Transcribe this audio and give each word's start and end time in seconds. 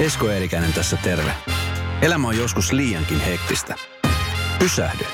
Esko 0.00 0.30
Eerikäinen 0.30 0.72
tässä 0.72 0.96
terve. 0.96 1.34
Elämä 2.02 2.28
on 2.28 2.36
joskus 2.36 2.72
liiankin 2.72 3.20
hektistä. 3.20 3.74
Pysähdy. 4.58 5.04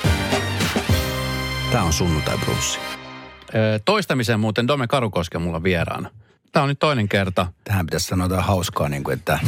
Tämä 1.71 1.83
on 1.83 1.93
sunnuntai 1.93 2.37
brunssi. 2.37 2.79
Toistamiseen 3.85 4.39
muuten 4.39 4.67
Dome 4.67 4.87
Karukoske 4.87 5.37
mulla 5.37 5.63
vieraana. 5.63 6.09
Tämä 6.51 6.63
on 6.63 6.69
nyt 6.69 6.79
toinen 6.79 7.09
kerta. 7.09 7.47
Tähän 7.63 7.85
pitäisi 7.85 8.07
sanoa 8.07 8.25
jotain 8.25 8.43
hauskaa, 8.43 8.89
niin 8.89 9.03
kuin, 9.03 9.17
että 9.17 9.39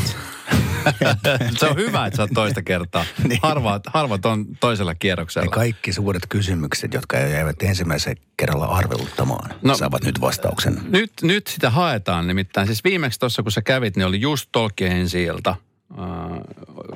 Se 1.59 1.65
on 1.67 1.75
hyvä, 1.75 2.05
että 2.05 2.17
sä 2.17 2.23
oot 2.23 2.31
toista 2.33 2.61
kertaa. 2.61 3.05
Niin. 3.27 3.39
Harvat, 3.43 3.83
harvat 3.87 4.25
on 4.25 4.45
toisella 4.59 4.91
ne 4.91 4.95
kierroksella. 4.99 5.51
kaikki 5.51 5.93
suuret 5.93 6.23
kysymykset, 6.29 6.93
jotka 6.93 7.17
jäivät 7.17 7.63
ensimmäisen 7.63 8.15
kerralla 8.37 8.65
arveluttamaan, 8.65 9.53
No. 9.61 9.75
saavat 9.75 10.03
nyt 10.03 10.21
vastauksen. 10.21 10.81
Nyt, 10.89 11.11
nyt 11.21 11.47
sitä 11.47 11.69
haetaan 11.69 12.27
nimittäin. 12.27 12.67
Siis 12.67 12.83
viimeksi 12.83 13.19
tuossa, 13.19 13.43
kun 13.43 13.51
sä 13.51 13.61
kävit, 13.61 13.97
niin 13.97 14.05
oli 14.07 14.21
just 14.21 14.49
Tolkien 14.51 14.91
ensi 14.91 15.23
ilta 15.23 15.55
äh, 15.99 16.05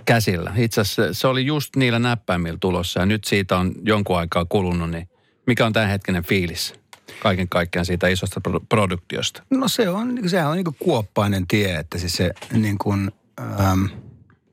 käsillä. 0.05 0.53
Itse 0.57 0.81
asiassa 0.81 1.13
se 1.13 1.27
oli 1.27 1.45
just 1.45 1.75
niillä 1.75 1.99
näppäimillä 1.99 2.57
tulossa 2.61 2.99
ja 2.99 3.05
nyt 3.05 3.23
siitä 3.23 3.57
on 3.57 3.71
jonkun 3.83 4.17
aikaa 4.17 4.45
kulunut, 4.45 4.89
niin 4.91 5.09
mikä 5.47 5.65
on 5.65 5.73
tämänhetkinen 5.73 6.23
fiilis 6.23 6.73
kaiken 7.19 7.49
kaikkiaan 7.49 7.85
siitä 7.85 8.07
isosta 8.07 8.41
pro- 8.41 8.59
produktiosta? 8.69 9.43
No 9.49 9.67
se 9.67 9.89
on, 9.89 10.19
sehän 10.27 10.49
on 10.49 10.55
niin 10.55 10.65
kuin 10.65 10.75
kuoppainen 10.79 11.47
tie, 11.47 11.75
että 11.75 11.97
siis 11.97 12.13
se 12.15 12.31
niin 12.51 12.77
kuin, 12.77 13.11
ähm, 13.39 13.85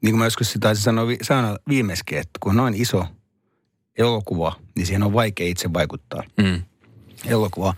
niin 0.02 0.12
kuin 0.12 0.18
mä 0.18 0.24
joskus 0.24 0.56
taisin 0.60 0.84
sanoa, 0.84 1.06
vi- 1.06 1.18
sanoa 1.22 1.58
viimeiskin, 1.68 2.18
että 2.18 2.38
kun 2.40 2.50
on 2.50 2.56
noin 2.56 2.74
iso 2.74 3.06
elokuva, 3.98 4.56
niin 4.76 4.86
siihen 4.86 5.02
on 5.02 5.12
vaikea 5.12 5.46
itse 5.46 5.72
vaikuttaa. 5.72 6.22
Mm. 6.42 6.62
Elokuva 7.26 7.74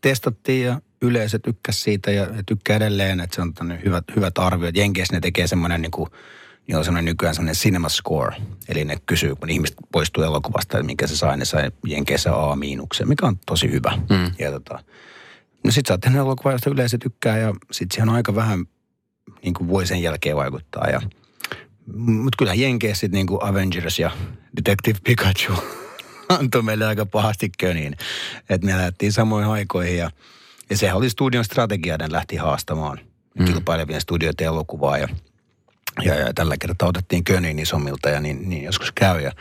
testattiin 0.00 0.66
ja 0.66 0.80
yleisö 1.02 1.38
tykkäsi 1.38 1.80
siitä 1.80 2.10
ja, 2.10 2.26
tykkää 2.46 2.76
edelleen, 2.76 3.20
että 3.20 3.36
se 3.36 3.42
on 3.42 3.54
tämmöinen 3.54 3.84
hyvät, 3.84 4.04
hyvät 4.16 4.38
arviot. 4.38 4.76
Jenkeissä 4.76 5.16
ne 5.16 5.20
tekee 5.20 5.46
semmoinen 5.46 5.82
niin 5.82 5.90
kuin, 5.90 6.10
niin 6.66 6.76
on 6.76 6.84
semmoinen 6.84 7.04
nykyään 7.04 7.34
semmoinen 7.34 7.54
cinema 7.54 7.88
score. 7.88 8.36
Eli 8.68 8.84
ne 8.84 8.96
kysyy, 9.06 9.34
kun 9.34 9.50
ihmiset 9.50 9.76
poistuu 9.92 10.24
elokuvasta, 10.24 10.78
että 10.78 10.86
minkä 10.86 11.06
se 11.06 11.16
sai, 11.16 11.36
ne 11.36 11.44
sai 11.44 11.70
Jenkeissä 11.86 12.50
A-miinuksen, 12.50 13.08
mikä 13.08 13.26
on 13.26 13.38
tosi 13.46 13.70
hyvä. 13.70 13.98
Mm. 14.10 14.34
Ja 14.38 14.52
tota, 14.52 14.84
no 15.64 15.70
sit 15.70 15.86
sä 15.86 15.94
oot 15.94 16.00
tehnyt 16.00 16.20
elokuvaa, 16.20 16.52
josta 16.52 16.70
yleisö 16.70 16.98
tykkää 16.98 17.38
ja 17.38 17.54
sit 17.70 17.92
siihen 17.92 18.08
on 18.08 18.14
aika 18.14 18.34
vähän 18.34 18.66
niin 19.42 19.54
kuin 19.54 19.68
voi 19.68 19.86
sen 19.86 20.02
jälkeen 20.02 20.36
vaikuttaa. 20.36 20.86
Ja, 20.86 21.00
mutta 21.96 22.36
kyllä 22.38 22.54
Jenkeissä 22.54 23.00
sit 23.00 23.12
niin 23.12 23.26
kuin 23.26 23.44
Avengers 23.44 23.98
ja 23.98 24.10
Detective 24.56 24.98
Pikachu 25.04 25.52
antoi 26.38 26.62
meille 26.62 26.86
aika 26.86 27.06
pahasti 27.06 27.50
köniin. 27.58 27.96
Että 28.50 28.66
me 28.66 28.76
lähdettiin 28.76 29.12
samoihin 29.12 29.50
aikoihin 29.50 29.98
ja, 29.98 30.10
ja 30.70 30.76
sehän 30.76 30.96
oli 30.96 31.10
studion 31.10 31.44
strategia, 31.44 31.96
ne 31.96 32.12
lähti 32.12 32.36
haastamaan 32.36 33.00
mm. 33.38 33.44
kilpailevien 33.44 34.00
studioiden 34.00 34.46
elokuvaa 34.46 34.98
ja, 34.98 35.08
ja, 36.02 36.14
ja, 36.14 36.34
tällä 36.34 36.56
kertaa 36.56 36.88
otettiin 36.88 37.24
köniin 37.24 37.58
isommilta 37.58 38.08
ja 38.08 38.20
niin, 38.20 38.48
niin 38.48 38.64
joskus 38.64 38.92
käy. 38.92 39.20
Ja, 39.20 39.32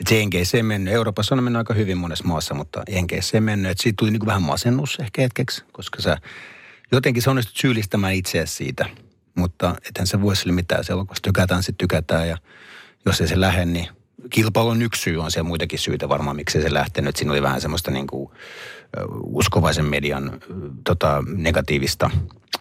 et 0.00 0.06
se 0.06 0.18
Jenkeissä 0.18 0.56
ei 0.56 0.62
mennyt, 0.62 0.94
Euroopassa 0.94 1.34
on 1.34 1.44
mennyt 1.44 1.60
aika 1.60 1.74
hyvin 1.74 1.98
monessa 1.98 2.24
maassa, 2.24 2.54
mutta 2.54 2.82
Jenkeissä 2.88 3.36
ei 3.36 3.40
mennyt. 3.40 3.70
Että 3.70 3.82
siitä 3.82 3.96
tuli 3.98 4.10
niin 4.10 4.20
kuin 4.20 4.26
vähän 4.26 4.42
masennus 4.42 4.98
ehkä 5.00 5.22
hetkeksi, 5.22 5.64
koska 5.72 6.02
sä 6.02 6.18
jotenkin 6.92 7.22
sä 7.22 7.30
onnistut 7.30 7.56
syyllistämään 7.56 8.14
itseäsi 8.14 8.54
siitä. 8.54 8.86
Mutta 9.34 9.74
ethän 9.88 10.06
se 10.06 10.22
voi 10.22 10.36
sille 10.36 10.52
mitään. 10.52 10.84
Se 10.84 10.92
elokuvasta 10.92 11.28
tykätään, 11.28 11.62
sitten 11.62 11.88
tykätään 11.88 12.28
ja 12.28 12.38
jos 13.06 13.20
ei 13.20 13.28
se 13.28 13.40
lähde, 13.40 13.64
niin 13.64 13.88
kilpailun 14.30 14.82
yksi 14.82 15.02
syy 15.02 15.16
on 15.16 15.30
siellä 15.30 15.48
muitakin 15.48 15.78
syitä 15.78 16.08
varmaan, 16.08 16.36
miksi 16.36 16.62
se 16.62 16.74
lähtenyt. 16.74 17.16
Siinä 17.16 17.32
oli 17.32 17.42
vähän 17.42 17.60
semmoista 17.60 17.90
niin 17.90 18.06
kuin, 18.06 18.30
uskovaisen 19.22 19.84
median 19.84 20.40
tota, 20.84 21.22
negatiivista, 21.26 22.10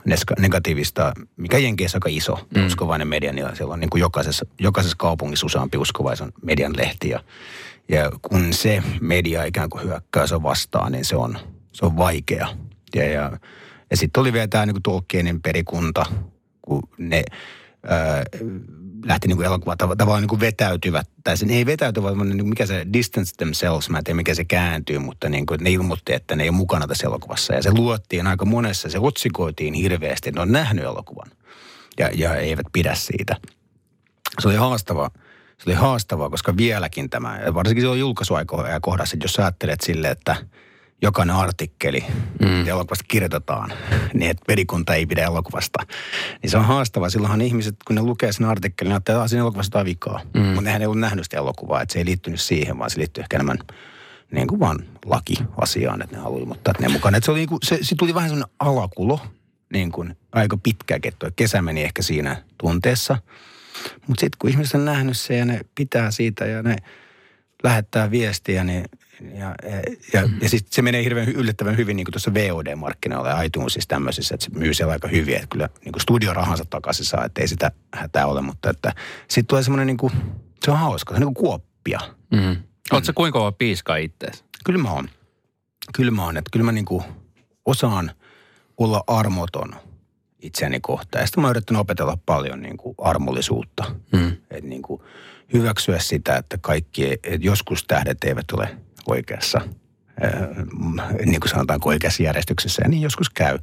neska, 0.05 0.35
negatiivista, 0.39 1.13
mikä 1.37 1.57
Jenkeissä 1.57 1.95
aika 1.95 2.09
iso 2.11 2.47
mm. 2.55 2.65
uskovainen 2.65 3.07
media, 3.07 3.33
niin 3.33 3.55
siellä 3.55 3.73
on 3.73 3.79
niin 3.79 3.89
kuin 3.89 4.01
jokaisessa, 4.01 4.45
jokaisessa 4.59 4.97
kaupungissa 4.97 5.45
useampi 5.45 5.77
uskovaisen 5.77 6.33
median 6.41 6.77
lehti. 6.77 7.09
Ja, 7.09 7.23
ja 7.89 8.11
kun 8.21 8.53
se 8.53 8.83
media 9.01 9.43
ikään 9.43 9.69
kuin 9.69 9.83
hyökkää 9.83 10.27
se 10.27 10.43
vastaan, 10.43 10.91
niin 10.91 11.05
se 11.05 11.15
on, 11.15 11.37
se 11.71 11.85
on 11.85 11.97
vaikea. 11.97 12.47
Ja, 12.95 13.09
ja, 13.09 13.31
ja 13.91 13.97
sitten 13.97 14.21
oli 14.21 14.33
vielä 14.33 14.47
tämä 14.47 14.65
niin 14.65 14.83
Tolkienin 14.83 15.41
perikunta, 15.41 16.05
kun 16.69 16.89
ne 16.97 17.23
ää, 17.87 18.23
lähti 19.05 19.27
niin 19.27 19.37
kuin 19.37 19.45
elokuva 19.45 19.73
tav- 19.73 19.95
tavallaan 19.97 20.21
niin 20.21 20.29
kuin 20.29 20.39
vetäytyvät, 20.39 21.09
tai 21.23 21.37
sen 21.37 21.49
ei 21.49 21.65
vetäyty, 21.65 22.03
vaan 22.03 22.29
niin 22.29 22.49
mikä 22.49 22.65
se 22.65 22.87
distance 22.93 23.33
themselves, 23.37 23.89
mä 23.89 23.97
en 23.97 24.03
tiedä 24.03 24.15
mikä 24.15 24.33
se 24.33 24.45
kääntyy, 24.45 24.99
mutta 24.99 25.29
niin 25.29 25.45
kuin 25.45 25.63
ne 25.63 25.71
ilmoitti, 25.71 26.13
että 26.13 26.35
ne 26.35 26.43
ei 26.43 26.49
ole 26.49 26.57
mukana 26.57 26.87
tässä 26.87 27.07
elokuvassa. 27.07 27.53
Ja 27.53 27.63
se 27.63 27.71
luottiin 27.71 28.27
aika 28.27 28.45
monessa, 28.45 28.89
se 28.89 28.99
otsikoitiin 28.99 29.73
hirveästi, 29.73 30.29
että 30.29 30.39
ne 30.39 30.41
on 30.41 30.51
nähnyt 30.51 30.85
elokuvan 30.85 31.31
ja, 31.99 32.09
ja 32.13 32.35
eivät 32.35 32.65
pidä 32.73 32.95
siitä. 32.95 33.35
Se 34.39 34.47
oli 34.47 34.55
haastavaa. 34.55 35.09
Se 35.57 35.63
oli 35.67 35.75
haastavaa, 35.75 36.29
koska 36.29 36.57
vieläkin 36.57 37.09
tämä, 37.09 37.39
varsinkin 37.53 37.81
silloin 37.81 37.99
julkaisuaikoja 37.99 38.79
kohdassa, 38.79 39.15
että 39.15 39.23
jos 39.23 39.33
sä 39.33 39.41
ajattelet 39.41 39.81
sille, 39.81 40.09
että 40.09 40.35
jokainen 41.01 41.35
artikkeli 41.35 42.05
mm. 42.39 42.67
elokuvasta 42.67 43.05
kirjoitetaan, 43.07 43.73
niin 44.13 44.31
että 44.31 44.43
perikunta 44.47 44.95
ei 44.95 45.05
pidä 45.05 45.23
elokuvasta. 45.23 45.79
Niin 46.41 46.49
se 46.49 46.57
on 46.57 46.65
haastavaa. 46.65 47.09
Silloinhan 47.09 47.41
ihmiset, 47.41 47.75
kun 47.87 47.95
ne 47.95 48.01
lukee 48.01 48.31
sen 48.31 48.45
artikkelin, 48.45 48.95
että 48.95 49.27
siinä 49.27 49.41
elokuvassa 49.41 49.69
jotain 49.69 49.85
vikaa. 49.85 50.21
Mm. 50.33 50.41
Mutta 50.41 50.61
nehän 50.61 50.81
ei 50.81 50.85
ollut 50.85 50.99
nähnyt 50.99 51.23
sitä 51.23 51.37
elokuvaa, 51.37 51.81
että 51.81 51.93
se 51.93 51.99
ei 51.99 52.05
liittynyt 52.05 52.39
siihen, 52.39 52.79
vaan 52.79 52.89
se 52.89 52.99
liittyy 52.99 53.21
ehkä 53.21 53.37
enemmän 53.37 53.57
niin 54.31 54.47
kuin 54.47 54.59
vaan 54.59 54.79
laki-asiaan, 55.05 56.01
että 56.01 56.15
ne 56.15 56.21
haluaa 56.21 56.41
ilmoittaa, 56.41 56.71
että 56.71 56.83
ne 56.83 56.93
mukana. 56.93 57.17
Että 57.17 57.25
se, 57.25 57.31
oli 57.31 57.39
niin 57.39 57.49
kuin, 57.49 57.59
se, 57.63 57.79
se 57.81 57.95
tuli 57.95 58.13
vähän 58.13 58.29
sellainen 58.29 58.55
alakulo, 58.59 59.19
niin 59.73 59.91
kuin 59.91 60.17
aika 60.31 60.57
pitkäkin, 60.57 61.13
että 61.13 61.31
kesä 61.35 61.61
meni 61.61 61.83
ehkä 61.83 62.01
siinä 62.01 62.43
tunteessa. 62.57 63.17
Mutta 64.07 64.21
sitten 64.21 64.37
kun 64.39 64.49
ihmiset 64.49 64.75
on 64.75 64.85
nähnyt 64.85 65.17
se 65.17 65.37
ja 65.37 65.45
ne 65.45 65.61
pitää 65.75 66.11
siitä 66.11 66.45
ja 66.45 66.63
ne 66.63 66.75
lähettää 67.63 68.11
viestiä, 68.11 68.63
niin 68.63 68.85
ja, 69.21 69.55
ja, 69.63 69.81
ja, 70.13 70.27
mm. 70.27 70.33
ja 70.41 70.49
sitten 70.49 70.73
se 70.73 70.81
menee 70.81 71.03
hirveän 71.03 71.29
yllättävän 71.29 71.77
hyvin 71.77 71.97
niin 71.97 72.05
kuin 72.05 72.13
tuossa 72.13 72.33
VOD-markkinoilla 72.33 73.29
ja 73.29 73.41
iTunesissa 73.41 73.87
tämmöisissä, 73.87 74.35
että 74.35 74.45
se 74.45 74.51
myy 74.53 74.73
siellä 74.73 74.93
aika 74.93 75.07
hyvin, 75.07 75.35
että 75.35 75.47
kyllä 75.47 75.69
niin 75.85 75.91
kuin 75.91 76.01
studiorahansa 76.01 76.65
takaisin 76.69 77.05
saa, 77.05 77.25
että 77.25 77.41
ei 77.41 77.47
sitä 77.47 77.71
hätää 77.93 78.27
ole, 78.27 78.41
mutta 78.41 78.69
että 78.69 78.93
sitten 79.27 79.45
tulee 79.45 79.63
semmoinen 79.63 79.87
niin 79.87 79.97
kuin, 79.97 80.13
se 80.65 80.71
on 80.71 80.77
hauska, 80.77 81.13
se 81.13 81.15
on 81.15 81.21
niin 81.21 81.33
kuin 81.33 81.45
kuoppia. 81.45 81.99
Mm. 82.31 82.57
Oletko 82.91 83.05
sä 83.05 83.13
kuinka 83.13 83.39
kova 83.39 83.51
piiskaa 83.51 83.97
ittees? 83.97 84.43
Kyllä 84.65 84.79
mä 84.79 84.91
oon. 84.91 85.09
Kyllä 85.93 86.11
mä 86.11 86.25
oon, 86.25 86.37
että 86.37 86.49
kyllä 86.51 86.65
mä 86.65 86.71
niin 86.71 86.85
kuin 86.85 87.03
osaan 87.65 88.11
olla 88.77 89.03
armoton 89.07 89.75
itseäni 90.39 90.79
kohtaan. 90.79 91.21
Ja 91.21 91.27
sitten 91.27 91.41
mä 91.41 91.47
oon 91.47 91.51
yrittänyt 91.51 91.79
opetella 91.79 92.17
paljon 92.25 92.61
niin 92.61 92.77
kuin 92.77 92.95
armollisuutta. 92.97 93.95
Mm. 94.11 94.27
Että 94.27 94.69
niin 94.69 94.81
kuin 94.81 95.01
hyväksyä 95.53 95.99
sitä, 95.99 96.35
että 96.35 96.57
kaikki, 96.61 97.13
että 97.13 97.29
joskus 97.39 97.83
tähdet 97.83 98.23
eivät 98.23 98.51
ole 98.51 98.77
oikeassa, 99.07 99.61
ää, 100.21 100.47
niin 101.25 101.39
kuin 101.39 101.49
sanotaan, 101.49 101.79
oikeassa 101.85 102.23
järjestyksessä. 102.23 102.81
Ja 102.83 102.89
niin 102.89 103.01
joskus 103.01 103.29
käy. 103.29 103.59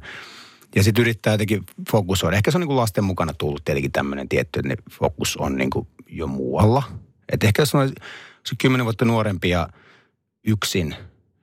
Ja 0.75 0.83
sitten 0.83 1.01
yrittää 1.01 1.33
jotenkin 1.33 1.63
fokusoida. 1.91 2.37
Ehkä 2.37 2.51
se 2.51 2.57
on 2.57 2.61
niin 2.61 2.67
kuin 2.67 2.77
lasten 2.77 3.03
mukana 3.03 3.33
tullut 3.33 3.65
tietenkin 3.65 3.91
tämmöinen 3.91 4.29
tietty, 4.29 4.59
että 4.59 4.69
ne 4.69 4.75
fokus 4.91 5.37
on 5.37 5.55
niin 5.55 5.69
kuin 5.69 5.87
jo 6.09 6.27
muualla. 6.27 6.83
Että 7.31 7.47
ehkä 7.47 7.61
jos 7.61 7.75
on 7.75 7.91
se 8.45 8.55
kymmenen 8.57 8.85
vuotta 8.85 9.05
nuorempi 9.05 9.49
ja 9.49 9.69
yksin, 10.47 10.95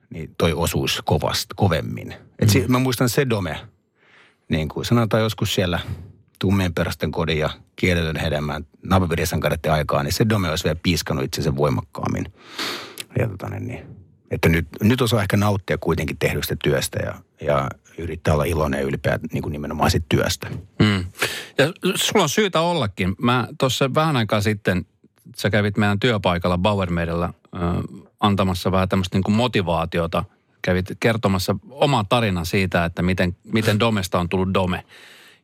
niin 0.09 0.35
toi 0.37 0.53
osuus 0.53 1.01
kovast, 1.05 1.49
kovemmin. 1.55 2.13
Et 2.39 2.49
si, 2.49 2.65
mä 2.67 2.79
muistan 2.79 3.09
Sedome, 3.09 3.59
niin 4.49 4.67
kuin 4.67 4.85
sanotaan 4.85 5.23
joskus 5.23 5.55
siellä 5.55 5.79
tummien 6.39 6.73
perästen 6.73 7.11
kodin 7.11 7.37
ja 7.37 7.49
kielellinen 7.75 8.21
hedelmään 8.21 8.67
napapiirisankareiden 8.83 9.71
aikaa, 9.71 10.03
niin 10.03 10.13
se 10.13 10.29
Dome 10.29 10.49
olisi 10.49 10.63
vielä 10.63 10.79
piiskannut 10.83 11.25
itsensä 11.25 11.55
voimakkaammin. 11.55 12.33
Ja 13.19 13.27
tota, 13.27 13.49
niin. 13.49 13.85
Että 14.31 14.49
nyt, 14.49 14.67
nyt 14.83 15.01
osaa 15.01 15.21
ehkä 15.21 15.37
nauttia 15.37 15.77
kuitenkin 15.77 16.17
tehdystä 16.17 16.55
työstä 16.63 16.99
ja, 16.99 17.15
ja 17.41 17.69
yrittää 17.97 18.33
olla 18.33 18.43
iloinen 18.43 18.79
ja 18.79 18.85
ylpeä 18.85 19.19
niin 19.31 19.41
kuin 19.41 19.51
nimenomaan 19.51 19.91
siitä 19.91 20.05
työstä. 20.09 20.47
Mm. 20.79 21.05
Ja 21.57 21.73
sulla 21.95 22.23
on 22.23 22.29
syytä 22.29 22.61
ollakin. 22.61 23.15
Mä 23.21 23.47
tuossa 23.59 23.93
vähän 23.93 24.17
aikaa 24.17 24.41
sitten, 24.41 24.85
sä 25.35 25.49
kävit 25.49 25.77
meidän 25.77 25.99
työpaikalla 25.99 26.57
Bauermeidellä 26.57 27.25
äh, 27.25 27.61
antamassa 28.19 28.71
vähän 28.71 28.89
tämmöistä 28.89 29.17
niin 29.17 29.23
kuin 29.23 29.35
motivaatiota. 29.35 30.23
Kävit 30.61 30.85
kertomassa 30.99 31.55
oma 31.69 32.03
tarina 32.09 32.45
siitä, 32.45 32.85
että 32.85 33.01
miten, 33.01 33.35
miten 33.43 33.79
Domesta 33.79 34.19
on 34.19 34.29
tullut 34.29 34.53
Dome. 34.53 34.83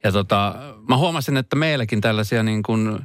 Ja 0.03 0.11
tota, 0.11 0.55
mä 0.89 0.97
huomasin, 0.97 1.37
että 1.37 1.55
meilläkin 1.55 2.01
tällaisia 2.01 2.43
niin 2.43 2.63
kuin, 2.63 2.99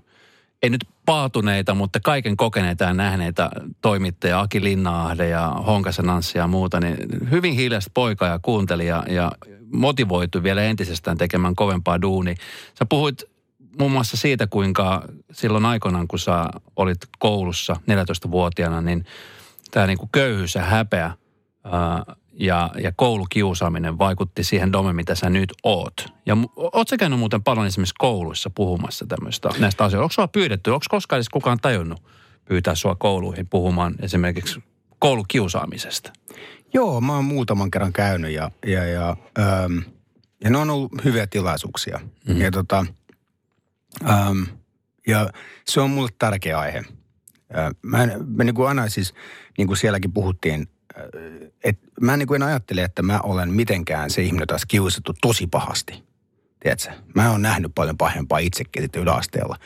ei 0.63 0.71
nyt 0.71 0.85
paatuneita, 1.07 1.75
mutta 1.75 2.01
kaiken 2.05 2.37
kokeneita 2.37 2.85
ja 2.85 2.95
nähneitä 2.95 3.51
toimittajia, 3.81 4.41
Aki 4.41 4.65
Linnaahde 4.65 5.29
ja 5.29 5.49
Honkasen 5.49 6.11
Anssi 6.11 6.39
ja 6.39 6.47
muuta, 6.47 6.81
niin 6.81 6.97
hyvin 7.31 7.55
hiljaista 7.55 7.91
poikaa 7.95 8.29
ja 8.29 8.39
kuunteli 8.43 8.87
ja, 8.87 9.05
ja 9.09 9.33
motivoitui 9.73 10.43
vielä 10.43 10.63
entisestään 10.63 11.19
tekemään 11.19 11.57
kovempaa 11.57 12.03
duuni. 12.03 12.35
Sä 12.79 12.87
puhuit 12.89 13.23
muun 13.79 13.93
muassa 13.93 14.17
siitä, 14.17 14.47
kuinka 14.47 15.03
silloin 15.33 15.65
aikoinaan, 15.65 16.09
kun 16.09 16.19
sä 16.19 16.47
olit 16.77 16.99
koulussa 17.19 17.77
14-vuotiaana, 17.91 18.81
niin 18.81 19.05
tämä 19.71 19.87
niin 19.87 19.99
kuin 19.99 20.11
köyhyys 20.13 20.55
ja 20.55 20.63
häpeä 20.63 21.11
ää, 21.65 22.17
ja, 22.39 22.71
ja 22.83 22.93
koulukiusaaminen 22.97 23.99
vaikutti 23.99 24.45
siihen 24.45 24.73
Dome, 24.73 24.93
mitä 24.93 25.15
sä 25.15 25.31
nyt 25.31 25.53
oot. 25.63 26.07
Ja 26.27 26.37
oot 26.57 26.89
sä 26.89 26.97
käynyt 26.97 27.19
muuten 27.19 27.43
paljon 27.43 27.67
esimerkiksi 27.67 27.95
kouluissa 27.99 28.51
puhumassa 28.51 29.07
tämmöistä 29.07 29.49
näistä 29.59 29.85
asioista? 29.85 30.03
Onko 30.03 30.13
sua 30.13 30.29
pyydetty, 30.29 30.71
onko 30.71 30.87
koskaan 30.91 31.19
edes 31.19 31.29
kukaan 31.29 31.59
tajunnut 31.63 32.03
pyytää 32.45 32.75
sua 32.75 32.95
kouluihin 32.95 33.47
puhumaan 33.49 33.95
esimerkiksi 34.03 34.63
koulukiusaamisesta? 34.99 36.13
Joo, 36.75 37.01
mä 37.01 37.15
oon 37.15 37.25
muutaman 37.25 37.71
kerran 37.71 37.93
käynyt 37.93 38.31
ja, 38.31 38.51
ja, 38.67 38.85
ja, 38.85 39.17
ähm, 39.39 39.79
ja 40.45 40.51
ne 40.51 40.59
on 40.59 40.71
ollut 40.71 41.05
hyviä 41.05 41.27
tilaisuuksia. 41.27 41.99
Mm-hmm. 41.99 42.41
Ja, 42.41 42.51
tota, 42.51 42.87
ähm, 44.11 44.43
ja 45.07 45.31
se 45.65 45.81
on 45.81 45.91
mulle 45.91 46.09
tärkeä 46.19 46.59
aihe. 46.59 46.79
Äh, 46.79 47.71
mä, 47.83 48.03
en, 48.03 48.13
mä 48.27 48.45
niin 48.45 48.55
kuin 48.55 48.69
aina 48.69 48.89
siis, 48.89 49.15
niin 49.59 49.67
kuin 49.67 49.77
sielläkin 49.77 50.13
puhuttiin, 50.13 50.69
äh, 50.99 51.49
että 51.65 51.87
mä 52.01 52.17
niin 52.17 52.29
kuin 52.29 52.43
en 52.43 52.49
ajattele, 52.49 52.83
että 52.83 53.03
mä 53.03 53.21
olen 53.23 53.53
mitenkään 53.53 54.11
se 54.11 54.23
ihminen, 54.23 54.43
jota 54.43 54.55
olisi 54.55 54.67
kiusattu 54.67 55.13
tosi 55.23 55.47
pahasti. 55.47 56.05
Tiedätkö? 56.61 56.91
Mä 57.15 57.31
oon 57.31 57.43
nähnyt 57.43 57.73
paljon 57.75 57.97
pahempaa 57.97 58.39
itsekin 58.39 58.83
sitten 58.83 59.03
yläasteella. 59.03 59.57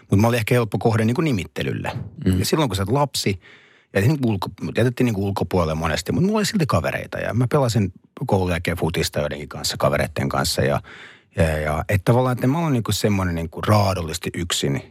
Mutta 0.00 0.16
mä 0.16 0.28
olin 0.28 0.38
ehkä 0.38 0.54
helppo 0.54 0.78
kohde 0.78 1.04
niin 1.04 1.14
kuin 1.14 1.24
nimittelylle. 1.24 1.92
Mm. 2.24 2.38
Ja 2.38 2.44
silloin 2.44 2.68
kun 2.68 2.76
sä 2.76 2.82
oot 2.82 2.92
lapsi, 2.92 3.40
jätettiin, 3.94 4.20
niin 4.20 4.30
ulko, 4.30 4.48
jätettiin 4.76 5.04
niin 5.04 5.16
ulkopuolelle 5.16 5.74
monesti, 5.74 6.12
mutta 6.12 6.26
mulla 6.26 6.38
oli 6.38 6.46
silti 6.46 6.66
kavereita. 6.66 7.18
Ja 7.18 7.34
mä 7.34 7.46
pelasin 7.50 7.92
koulun 8.26 8.50
jälkeen 8.50 8.76
futista 8.76 9.20
joidenkin 9.20 9.48
kanssa, 9.48 9.76
kavereiden 9.76 10.28
kanssa. 10.28 10.62
Ja, 10.62 10.80
ja, 11.36 11.58
ja 11.58 11.84
että 11.88 12.04
tavallaan, 12.04 12.32
että 12.32 12.46
mä 12.46 12.58
olen 12.58 12.72
niin 12.72 12.84
semmoinen 12.90 13.34
niin 13.34 13.50
kuin 13.50 13.64
raadollisesti 13.64 14.30
yksin, 14.34 14.82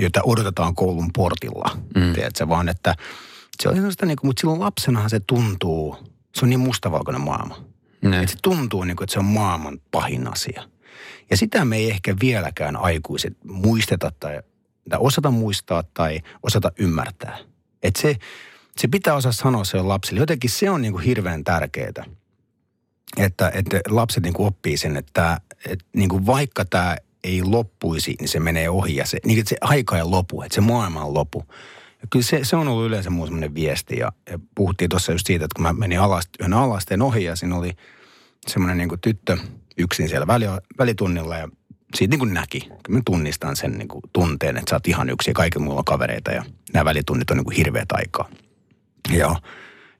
jota 0.00 0.20
odotetaan 0.24 0.74
koulun 0.74 1.10
portilla. 1.16 1.78
Mm. 1.96 2.12
Tiedätkö? 2.12 2.48
Vaan 2.48 2.68
että 2.68 2.94
se 3.62 3.68
on 3.68 3.74
sellaista, 3.74 4.06
niin 4.06 4.16
kuin, 4.16 4.28
mutta 4.28 4.40
silloin 4.40 4.60
lapsenahan 4.60 5.10
se 5.10 5.20
tuntuu, 5.20 5.96
se 6.34 6.44
on 6.44 6.50
niin 6.50 6.60
mustavalkoinen 6.60 7.20
maailma. 7.20 7.64
Että 8.22 8.32
se 8.32 8.38
tuntuu, 8.42 8.84
niin 8.84 8.96
kuin, 8.96 9.04
että 9.04 9.12
se 9.12 9.18
on 9.18 9.24
maailman 9.24 9.80
pahin 9.90 10.28
asia. 10.32 10.62
Ja 11.30 11.36
sitä 11.36 11.64
me 11.64 11.76
ei 11.76 11.90
ehkä 11.90 12.16
vieläkään 12.20 12.76
aikuiset 12.76 13.36
muisteta 13.44 14.12
tai, 14.20 14.42
tai 14.90 14.98
osata 15.02 15.30
muistaa 15.30 15.82
tai 15.82 16.20
osata 16.42 16.72
ymmärtää. 16.78 17.38
Että 17.82 18.02
se, 18.02 18.16
se 18.76 18.88
pitää 18.88 19.14
osaa 19.14 19.32
sanoa 19.32 19.64
se 19.64 19.82
lapsille. 19.82 20.20
Jotenkin 20.20 20.50
se 20.50 20.70
on 20.70 20.82
niin 20.82 20.92
kuin 20.92 21.04
hirveän 21.04 21.44
tärkeää, 21.44 22.04
että, 23.16 23.50
että 23.54 23.80
lapset 23.88 24.22
niin 24.22 24.34
kuin 24.34 24.46
oppii 24.46 24.76
sen, 24.76 24.96
että, 24.96 25.40
että 25.66 25.84
niin 25.92 26.08
kuin 26.08 26.26
vaikka 26.26 26.64
tämä 26.64 26.96
ei 27.24 27.42
loppuisi, 27.42 28.14
niin 28.20 28.28
se 28.28 28.40
menee 28.40 28.70
ohi 28.70 28.96
ja 28.96 29.06
se, 29.06 29.18
niin 29.24 29.38
että 29.38 29.48
se 29.48 29.56
aika 29.60 29.96
ei 29.96 30.04
lopu, 30.04 30.42
että 30.42 30.54
se 30.54 30.60
maailma 30.60 31.04
on 31.04 31.14
lopu. 31.14 31.44
Kyllä 32.10 32.24
se, 32.24 32.40
se 32.42 32.56
on 32.56 32.68
ollut 32.68 32.86
yleensä 32.86 33.10
mun 33.10 33.26
semmoinen 33.26 33.54
viesti 33.54 33.96
ja, 33.96 34.12
ja 34.30 34.38
puhuttiin 34.54 34.88
tuossa 34.90 35.12
just 35.12 35.26
siitä, 35.26 35.44
että 35.44 35.54
kun 35.54 35.62
mä 35.62 35.72
menin 35.72 36.00
alast, 36.00 36.28
yhden 36.40 36.52
alasteen 36.52 37.02
ohi 37.02 37.24
ja 37.24 37.36
siinä 37.36 37.56
oli 37.56 37.72
semmoinen 38.46 38.78
niin 38.78 39.00
tyttö 39.00 39.38
yksin 39.78 40.08
siellä 40.08 40.26
väli, 40.26 40.44
välitunnilla 40.78 41.36
ja 41.36 41.48
siitä 41.94 42.12
niin 42.12 42.18
kuin 42.18 42.34
näki. 42.34 42.68
Mä 42.88 43.00
tunnistan 43.04 43.56
sen 43.56 43.72
niin 43.78 43.88
kuin 43.88 44.02
tunteen, 44.12 44.56
että 44.56 44.70
sä 44.70 44.76
oot 44.76 44.88
ihan 44.88 45.10
yksi 45.10 45.30
ja 45.30 45.34
kaikilla 45.34 45.64
mulla 45.64 45.78
on 45.78 45.84
kavereita 45.84 46.30
ja 46.30 46.44
nämä 46.72 46.84
välitunnit 46.84 47.30
on 47.30 47.36
niin 47.36 47.44
kuin 47.44 47.56
hirveät 47.56 47.92
aikaa. 47.92 48.28
Ja, 49.10 49.16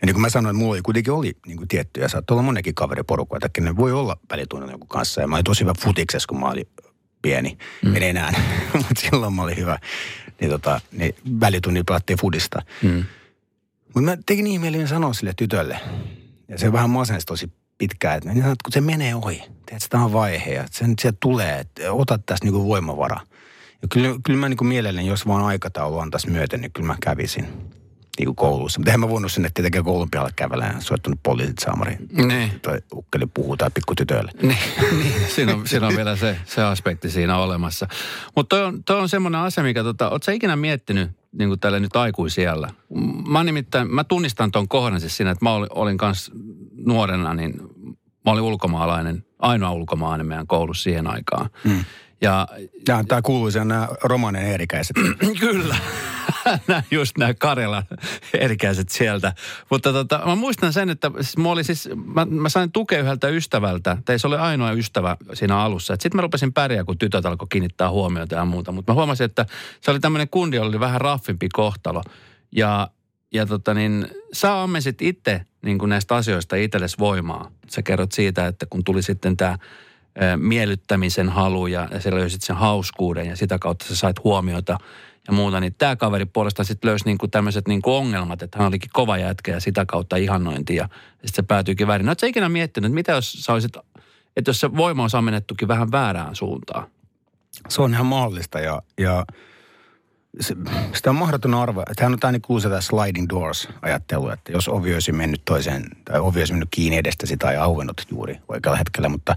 ja 0.00 0.06
niin 0.06 0.14
kuin 0.14 0.20
mä 0.20 0.29
sanoin, 0.29 0.56
että 0.56 0.64
mulla 0.64 0.82
kuitenkin 0.82 1.12
oli 1.12 1.37
niin 1.47 1.56
kuin 1.56 1.69
tiettyjä, 1.69 2.08
saattoi 2.08 2.35
olla 2.35 2.43
monenkin 2.43 2.75
kaveriporukkoja, 2.75 3.41
että 3.44 3.61
ne 3.61 3.76
voi 3.76 3.93
olla 3.93 4.17
välitunnilla 4.31 4.73
jonkun 4.73 4.88
kanssa. 4.88 5.20
Ja 5.20 5.26
mä 5.26 5.37
olin 5.37 5.44
tosi 5.44 5.61
hyvä 5.61 5.73
futiksessa, 5.81 6.29
kun 6.29 6.41
mä 6.41 6.47
olin 6.47 6.67
pieni. 7.23 7.58
Mm. 7.85 7.97
En 7.97 8.03
enää, 8.03 8.32
mutta 8.75 9.00
silloin 9.00 9.35
mä 9.35 9.43
olin 9.43 9.56
hyvä. 9.56 9.79
Niin, 10.40 10.50
tota, 10.50 10.80
niin 10.92 11.14
välitunnilla 11.40 11.84
pelattiin 11.84 12.18
fudista. 12.18 12.62
Mm. 12.82 13.04
Mutta 13.84 14.00
mä 14.00 14.16
tekin 14.26 14.44
niin 14.44 14.60
mielin 14.60 14.88
sanoa 14.88 15.12
sille 15.12 15.32
tytölle. 15.36 15.80
Ja 16.48 16.58
se 16.58 16.72
vähän 16.72 16.90
masensi 16.90 17.26
tosi 17.26 17.52
pitkään, 17.78 18.18
että 18.18 18.32
niin 18.32 18.44
kun 18.44 18.72
se 18.72 18.80
menee 18.80 19.14
ohi. 19.14 19.42
Tiedätkö, 19.66 19.88
tämä 19.90 20.04
on 20.04 20.12
vaihe 20.12 20.52
ja 20.52 20.64
sen, 20.70 20.94
sieltä 21.00 21.18
tulee, 21.20 21.58
että 21.58 21.92
ota 21.92 22.18
tästä 22.18 22.46
niin 22.46 22.64
voimavara. 22.64 23.20
Ja 23.82 23.88
kyllä, 23.88 24.08
kyllä 24.24 24.38
mä 24.38 24.48
niin 24.48 24.66
mielelläni, 24.66 25.06
jos 25.06 25.26
vaan 25.26 25.44
aikataulu 25.44 25.98
antaisi 25.98 26.30
myöten, 26.30 26.60
niin 26.60 26.72
kyllä 26.72 26.86
mä 26.86 26.96
kävisin 27.00 27.46
niin 28.18 28.26
kuin 28.26 28.36
koulussa. 28.36 28.80
Mutta 28.80 28.90
eihän 28.90 29.00
mä 29.00 29.08
voinut 29.08 29.32
sinne 29.32 29.50
tietenkään 29.54 29.84
koulun 29.84 30.10
pihalle 30.10 30.32
kävellä 30.36 30.64
ja 30.64 30.80
soittanut 30.80 31.20
poliisit 31.22 31.58
saamariin. 31.58 32.08
Niin. 32.12 32.60
Toi 32.62 32.78
ukkeli 32.94 33.26
puhuu 33.26 33.56
tai 33.56 33.70
pikkutytöille. 33.74 34.32
Niin, 34.42 34.58
niin. 34.98 35.12
Siinä, 35.28 35.54
on, 35.54 35.66
siinä 35.66 35.86
on 35.86 35.96
vielä 35.96 36.16
se, 36.16 36.38
se 36.44 36.62
aspekti 36.62 37.10
siinä 37.10 37.38
olemassa. 37.38 37.88
Mutta 38.36 38.56
toi 38.56 38.64
on, 38.64 38.84
toi 38.84 39.00
on 39.00 39.08
semmoinen 39.08 39.40
asia, 39.40 39.64
mikä 39.64 39.82
tota, 39.82 40.10
oot 40.10 40.22
sä 40.22 40.32
ikinä 40.32 40.56
miettinyt 40.56 41.10
niin 41.38 41.48
kuin 41.48 41.60
tälle 41.60 41.80
nyt 41.80 41.96
aikuisiellä? 41.96 42.68
Mä 43.28 43.44
nimittäin, 43.44 43.94
mä 43.94 44.04
tunnistan 44.04 44.50
ton 44.50 44.69
kohdan 44.69 45.00
siis 45.00 45.16
siinä, 45.16 45.30
että 45.30 45.44
mä 45.44 45.52
olin, 45.52 45.69
olin 45.70 45.98
kanssa 45.98 46.32
nuorena, 46.86 47.34
niin 47.34 47.54
mä 48.24 48.32
olin 48.32 48.42
ulkomaalainen, 48.42 49.24
ainoa 49.38 49.72
ulkomaalainen 49.72 50.26
meidän 50.26 50.46
koulussa 50.46 50.82
siihen 50.82 51.06
aikaan. 51.06 51.50
Mm. 51.64 51.84
Ja, 52.20 52.48
ja 52.88 53.04
tämä 53.08 53.22
kuuluisia 53.22 53.64
nämä 53.64 53.88
romanen 54.02 54.42
erikäiset. 54.42 54.96
Kyllä. 55.40 55.76
just 56.90 57.19
nämä 57.19 57.34
Karjalan 57.34 57.82
erikäiset 58.38 58.88
sieltä. 58.88 59.32
Mutta 59.70 59.93
tota, 59.93 60.22
mä 60.26 60.34
muistan 60.34 60.72
sen, 60.72 60.90
että 60.90 61.10
mä, 61.10 61.62
siis, 61.62 61.88
mä, 62.14 62.25
mä 62.25 62.48
sain 62.48 62.72
tukea 62.72 63.00
yhdeltä 63.00 63.28
ystävältä. 63.28 63.96
Tai 64.04 64.19
se 64.19 64.26
oli 64.26 64.37
ainoa 64.37 64.72
ystävä 64.72 65.16
siinä 65.34 65.58
alussa. 65.58 65.94
Sitten 65.94 66.16
mä 66.16 66.22
rupesin 66.22 66.52
pärjää, 66.52 66.84
kun 66.84 66.98
tytöt 66.98 67.26
alkoi 67.26 67.48
kiinnittää 67.50 67.90
huomiota 67.90 68.34
ja 68.34 68.44
muuta. 68.44 68.72
Mutta 68.72 68.93
mä 68.93 68.94
huomasin, 68.94 69.25
että 69.25 69.46
se 69.81 69.90
oli 69.90 70.00
tämmöinen 70.00 70.28
kundi, 70.28 70.58
oli 70.58 70.81
vähän 70.81 71.00
raffimpi 71.00 71.48
kohtalo. 71.52 72.02
Ja, 72.52 72.88
ja 73.34 73.46
tota 73.46 73.75
niin, 73.75 74.06
sä 74.32 74.62
ammesit 74.62 75.02
itse 75.02 75.40
niin 75.62 75.78
kuin 75.78 75.88
näistä 75.88 76.14
asioista 76.14 76.56
itsellesi 76.56 76.98
voimaa. 76.98 77.50
Sä 77.69 77.82
kerrot 77.82 78.12
siitä, 78.12 78.46
että 78.46 78.66
kun 78.70 78.84
tuli 78.84 79.02
sitten 79.02 79.37
tämä 79.37 79.58
miellyttämisen 80.37 81.28
halu 81.28 81.66
ja, 81.66 81.88
ja 81.90 82.00
sä 82.00 82.10
löysit 82.10 82.43
sen 82.43 82.56
hauskuuden 82.56 83.26
ja 83.26 83.37
sitä 83.37 83.58
kautta 83.58 83.84
sä 83.84 83.96
sait 83.96 84.25
huomiota 84.25 84.78
ja 85.28 85.32
muuta, 85.32 85.61
niin 85.61 85.75
tämä 85.78 85.96
kaveri 85.96 86.26
puolestaan 86.26 86.67
sitten 86.67 86.88
löysi 86.88 87.05
niinku 87.05 87.28
tämmöiset 87.28 87.69
niinku 87.69 87.94
ongelmat, 87.94 88.43
että 88.43 88.58
hän 88.58 88.69
olikin 88.69 88.90
kova 88.93 89.19
jätkä 89.19 89.52
ja 89.52 89.61
sitä 89.61 89.87
kautta 89.87 90.17
ihannointi 90.17 90.76
ja, 90.76 90.88
sitten 91.11 91.34
se 91.34 91.43
päätyykin 91.43 91.87
väärin. 91.87 92.06
No 92.06 92.12
et 92.12 92.20
sä 92.20 92.26
ikinä 92.26 92.49
miettinyt, 92.49 92.88
että 92.88 92.94
mitä 92.94 93.12
jos 93.12 93.32
sä 93.32 93.52
olisit, 93.52 93.76
että 94.37 94.49
jos 94.49 94.61
se 94.61 94.76
voima 94.76 95.02
on 95.02 95.11
ammennettukin 95.12 95.69
vähän 95.69 95.93
väärään 95.93 96.37
suuntaan? 96.37 96.87
Se 97.69 97.82
on 97.82 97.94
ihan 97.94 98.06
mahdollista 98.06 98.61
ja, 98.61 98.82
ja 98.99 99.25
se, 100.40 100.56
sitä 100.94 101.11
on 101.11 101.17
mahdoton 101.17 101.55
arvo. 101.55 101.82
Että 101.90 102.05
hän 102.05 102.12
on 102.12 102.19
tämä 102.19 102.32
niin 102.32 102.62
tämä 102.62 102.81
sliding 102.81 103.26
doors 103.29 103.69
ajattelu, 103.82 104.29
että 104.29 104.52
jos 104.52 104.69
ovi 104.69 104.94
olisi 104.94 105.12
mennyt 105.12 105.43
toiseen, 105.44 105.84
tai 106.05 106.20
ovi 106.20 106.40
olisi 106.40 106.52
mennyt 106.52 106.69
kiinni 106.70 106.96
edestäsi 106.96 107.37
tai 107.37 107.56
auennut 107.56 108.02
juuri 108.11 108.38
oikealla 108.49 108.79
hetkellä, 108.79 109.08
mutta 109.08 109.37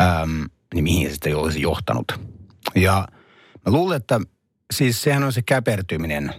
äm, 0.00 0.48
niin 0.74 0.84
mihin 0.84 1.08
se 1.08 1.12
sitten 1.12 1.36
olisi 1.36 1.62
johtanut. 1.62 2.12
Ja 2.74 3.08
mä 3.66 3.72
luulen, 3.72 3.96
että 3.96 4.20
siis 4.74 5.02
sehän 5.02 5.24
on 5.24 5.32
se 5.32 5.42
käpertyminen 5.42 6.34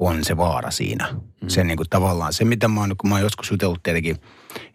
on 0.00 0.24
se 0.24 0.36
vaara 0.36 0.70
siinä. 0.70 1.08
Mm. 1.12 1.48
Se 1.48 1.64
niin 1.64 1.76
kuin 1.76 1.88
tavallaan 1.90 2.32
se, 2.32 2.44
mitä 2.44 2.68
mä 2.68 2.80
oon, 2.80 2.96
kun 2.96 3.10
mä 3.10 3.14
oon 3.14 3.22
joskus 3.22 3.50
jutellut 3.50 3.82
tietenkin 3.82 4.16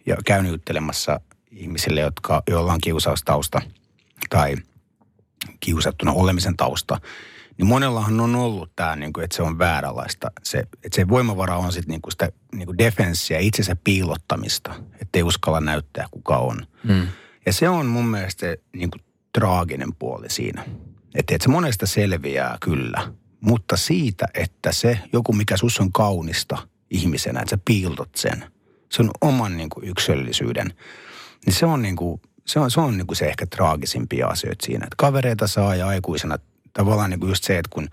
ja 0.06 0.16
käynyt 0.24 0.52
juttelemassa 0.52 1.20
ihmisille, 1.50 2.00
jotka, 2.00 2.42
joilla 2.50 2.72
on 2.72 2.80
kiusaustausta 2.80 3.60
tai 4.30 4.56
kiusattuna 5.60 6.12
olemisen 6.12 6.56
tausta, 6.56 7.00
niin 7.58 7.66
monellahan 7.66 8.20
on 8.20 8.34
ollut 8.34 8.72
tämä, 8.76 8.96
niin 8.96 9.12
kuin, 9.12 9.24
että 9.24 9.36
se 9.36 9.42
on 9.42 9.58
vääränlaista. 9.58 10.30
Se, 10.42 10.58
että 10.58 10.96
se 10.96 11.08
voimavara 11.08 11.56
on 11.56 11.72
sitten 11.72 11.90
niin 11.90 12.02
kuin 12.02 12.12
sitä 12.12 12.32
niin 12.52 12.66
kuin 12.66 12.78
defenssiä, 12.78 13.38
itsensä 13.38 13.76
piilottamista, 13.84 14.74
ettei 15.02 15.22
uskalla 15.22 15.60
näyttää 15.60 16.06
kuka 16.10 16.36
on. 16.36 16.66
Mm. 16.84 17.06
Ja 17.46 17.52
se 17.52 17.68
on 17.68 17.86
mun 17.86 18.06
mielestä 18.06 18.46
niin 18.76 18.90
kuin 18.90 19.00
traaginen 19.32 19.94
puoli 19.98 20.30
siinä. 20.30 20.64
Että, 21.16 21.34
että 21.34 21.42
se 21.44 21.48
monesta 21.50 21.86
selviää 21.86 22.56
kyllä, 22.60 23.12
mutta 23.40 23.76
siitä, 23.76 24.26
että 24.34 24.72
se 24.72 24.98
joku, 25.12 25.32
mikä 25.32 25.56
sus 25.56 25.80
on 25.80 25.92
kaunista 25.92 26.58
ihmisenä, 26.90 27.40
että 27.40 27.50
sä 27.50 27.58
piiltot 27.64 28.14
sen, 28.16 28.44
se 28.92 29.02
on 29.02 29.10
oman 29.20 29.56
niin 29.56 29.68
kuin 29.68 29.88
yksilöllisyyden, 29.88 30.74
niin 31.46 31.54
se 31.54 31.66
on, 31.66 31.82
niin 31.82 31.96
kuin, 31.96 32.20
se 32.44 32.60
on, 32.60 32.70
se, 32.70 32.80
on 32.80 32.96
niin 32.96 33.06
kuin 33.06 33.16
se 33.16 33.26
ehkä 33.26 33.46
traagisimpia 33.46 34.26
asioita 34.26 34.66
siinä. 34.66 34.84
Että 34.84 34.94
kavereita 34.98 35.46
saa 35.46 35.74
ja 35.74 35.86
aikuisena 35.86 36.38
tavallaan 36.72 37.10
niin 37.10 37.20
kuin 37.20 37.28
just 37.28 37.44
se, 37.44 37.58
että 37.58 37.70
kun 37.72 37.88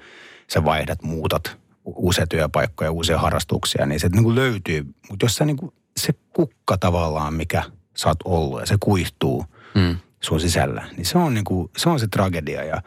sä 0.54 0.66
vaihdat, 0.66 1.04
muutat 1.04 1.58
uusia 1.86 2.28
työpaikkoja, 2.28 2.92
uusia 2.92 3.20
harrastuksia, 3.20 3.86
niin 3.86 4.00
se 4.00 4.10
niin 4.10 4.24
kuin 4.24 4.36
löytyy. 4.36 4.86
Mutta 5.10 5.26
jos 5.26 5.36
sä 5.36 5.46
niin 5.46 5.58
kuin, 5.58 5.74
se 5.98 6.14
kukka 6.34 6.78
tavallaan, 6.78 7.34
mikä 7.34 7.64
sä 7.98 8.10
oot 8.10 8.20
ollut 8.26 8.60
ja 8.60 8.66
se 8.66 8.76
kuihtuu 8.80 9.46
mm. 9.76 9.98
sun 10.22 10.40
sisällä, 10.40 10.88
niin 10.98 11.06
se 11.06 11.18
on, 11.18 11.34
niin 11.34 11.44
kuin, 11.44 11.72
se 11.78 11.90
on 11.90 12.00
se 12.00 12.08
tragedia. 12.08 12.64
Ja, 12.64 12.82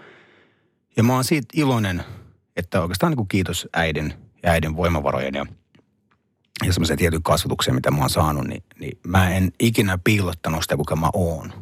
ja 0.96 1.02
mä 1.02 1.14
oon 1.14 1.24
siitä 1.24 1.48
iloinen, 1.54 2.04
että 2.56 2.80
oikeastaan 2.80 3.10
niin 3.10 3.16
kuin 3.16 3.28
kiitos 3.28 3.68
äidin 3.72 4.14
ja 4.42 4.50
äidin 4.50 4.76
voimavarojen 4.76 5.34
ja, 5.34 5.46
ja 6.66 6.72
semmoisen 6.72 6.98
tietyn 6.98 7.22
kasvatuksen, 7.22 7.74
mitä 7.74 7.90
mä 7.90 8.00
oon 8.00 8.10
saanut, 8.10 8.46
niin, 8.46 8.62
niin 8.80 8.98
mä 9.06 9.30
en 9.30 9.52
ikinä 9.60 9.98
piilottanut 10.04 10.62
sitä, 10.62 10.76
kuka 10.76 10.96
mä 10.96 11.10
oon. 11.12 11.52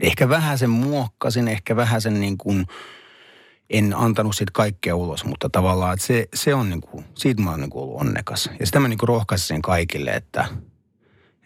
Ehkä 0.00 0.28
vähän 0.28 0.58
sen 0.58 0.70
muokkasin, 0.70 1.48
ehkä 1.48 1.76
vähän 1.76 2.00
sen 2.00 2.20
niin 2.20 2.38
kuin, 2.38 2.66
en 3.70 3.94
antanut 3.96 4.36
siitä 4.36 4.50
kaikkea 4.54 4.96
ulos, 4.96 5.24
mutta 5.24 5.48
tavallaan 5.48 5.92
että 5.92 6.06
se, 6.06 6.28
se 6.34 6.54
on 6.54 6.70
niin 6.70 6.80
kuin, 6.80 7.04
siitä 7.14 7.42
mä 7.42 7.50
oon 7.50 7.60
niin 7.60 7.70
kuin 7.70 7.82
ollut 7.82 8.00
onnekas. 8.00 8.50
Ja 8.60 8.66
sitä 8.66 8.80
mä 8.80 8.88
niin 8.88 8.98
kuin 8.98 9.08
rohkaisin 9.08 9.62
kaikille, 9.62 10.10
että, 10.10 10.48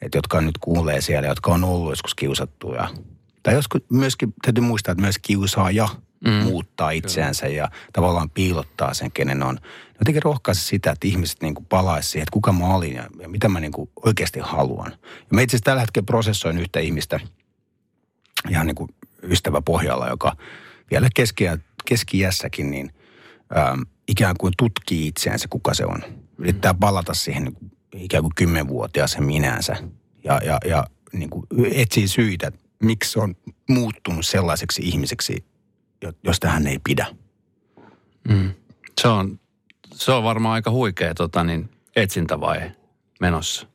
että 0.02 0.18
jotka 0.18 0.40
nyt 0.40 0.58
kuulee 0.58 1.00
siellä, 1.00 1.28
jotka 1.28 1.52
on 1.52 1.64
ollut 1.64 1.90
joskus 1.90 2.14
kiusattuja. 2.14 2.88
Tai 3.42 3.54
joskus 3.54 3.80
myöskin, 3.90 4.34
täytyy 4.42 4.64
muistaa, 4.64 4.92
että 4.92 5.02
myös 5.02 5.18
kiusaaja 5.22 5.88
mm. 6.26 6.32
muuttaa 6.32 6.90
itseänsä 6.90 7.46
ja 7.46 7.68
tavallaan 7.92 8.30
piilottaa 8.30 8.94
sen, 8.94 9.12
kenen 9.12 9.42
on. 9.42 9.58
Jotenkin 9.98 10.22
rohkaise 10.22 10.60
sitä, 10.60 10.90
että 10.90 11.08
ihmiset 11.08 11.42
niin 11.42 11.54
kuin 11.54 11.66
palaisi 11.66 12.10
siihen, 12.10 12.22
että 12.22 12.32
kuka 12.32 12.52
mä 12.52 12.74
olin 12.74 12.94
ja, 12.94 13.06
ja 13.20 13.28
mitä 13.28 13.48
mä 13.48 13.60
niin 13.60 13.72
kuin 13.72 13.90
oikeasti 14.04 14.40
haluan. 14.40 14.92
Ja 15.00 15.28
mä 15.30 15.40
itse 15.40 15.56
asiassa 15.56 15.64
tällä 15.64 15.80
hetkellä 15.80 16.06
prosessoin 16.06 16.58
yhtä 16.58 16.80
ihmistä 16.80 17.20
ihan 18.50 18.66
niin 18.66 18.74
kuin 18.74 18.88
ystäväpohjalla, 19.22 20.08
joka 20.08 20.36
vielä 20.90 21.08
keski- 21.14 21.44
keski-iässäkin 21.84 22.70
niin 22.70 22.92
ähm, 23.56 23.80
ikään 24.08 24.36
kuin 24.38 24.52
tutkii 24.58 25.06
itseänsä, 25.06 25.48
kuka 25.48 25.74
se 25.74 25.86
on. 25.86 26.02
Yrittää 26.38 26.74
palata 26.74 27.14
siihen 27.14 27.44
niin 27.44 27.54
kuin 27.54 27.72
ikään 27.96 28.22
kuin 28.22 28.34
kymmenvuotiaaseen 28.34 29.24
minänsä 29.24 29.76
ja, 30.24 30.40
ja, 30.44 30.58
ja 30.64 30.86
niin 31.12 31.30
kuin 31.30 31.46
etsii 31.74 32.08
syitä, 32.08 32.52
miksi 32.82 33.12
se 33.12 33.20
on 33.20 33.34
muuttunut 33.68 34.26
sellaiseksi 34.26 34.82
ihmiseksi, 34.84 35.44
josta 36.24 36.48
hän 36.48 36.66
ei 36.66 36.78
pidä. 36.84 37.06
Mm. 38.28 38.50
Se, 39.00 39.08
on, 39.08 39.40
se 39.94 40.12
on 40.12 40.24
varmaan 40.24 40.54
aika 40.54 40.70
huikea 40.70 41.14
tota, 41.14 41.44
niin, 41.44 41.70
etsintävaihe 41.96 42.76
menossa. 43.20 43.66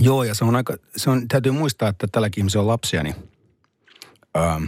Joo, 0.00 0.24
ja 0.24 0.34
se 0.34 0.44
on 0.44 0.56
aika, 0.56 0.76
se 0.96 1.10
on, 1.10 1.28
täytyy 1.28 1.52
muistaa, 1.52 1.88
että 1.88 2.06
tälläkin 2.12 2.40
ihmisellä 2.40 2.62
on 2.62 2.68
lapsia, 2.68 3.02
niin 3.02 3.14
ähm, 4.36 4.64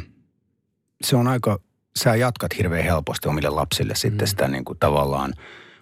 se 1.05 1.17
on 1.17 1.29
aika, 1.29 1.59
sä 1.99 2.17
jatkat 2.17 2.59
hirveän 2.59 2.85
helposti 2.85 3.29
omille 3.29 3.49
lapsille 3.49 3.95
sitten 3.95 4.26
mm. 4.26 4.31
sitä 4.31 4.49
niin 4.49 4.64
kuin 4.64 4.79
tavallaan 4.79 5.35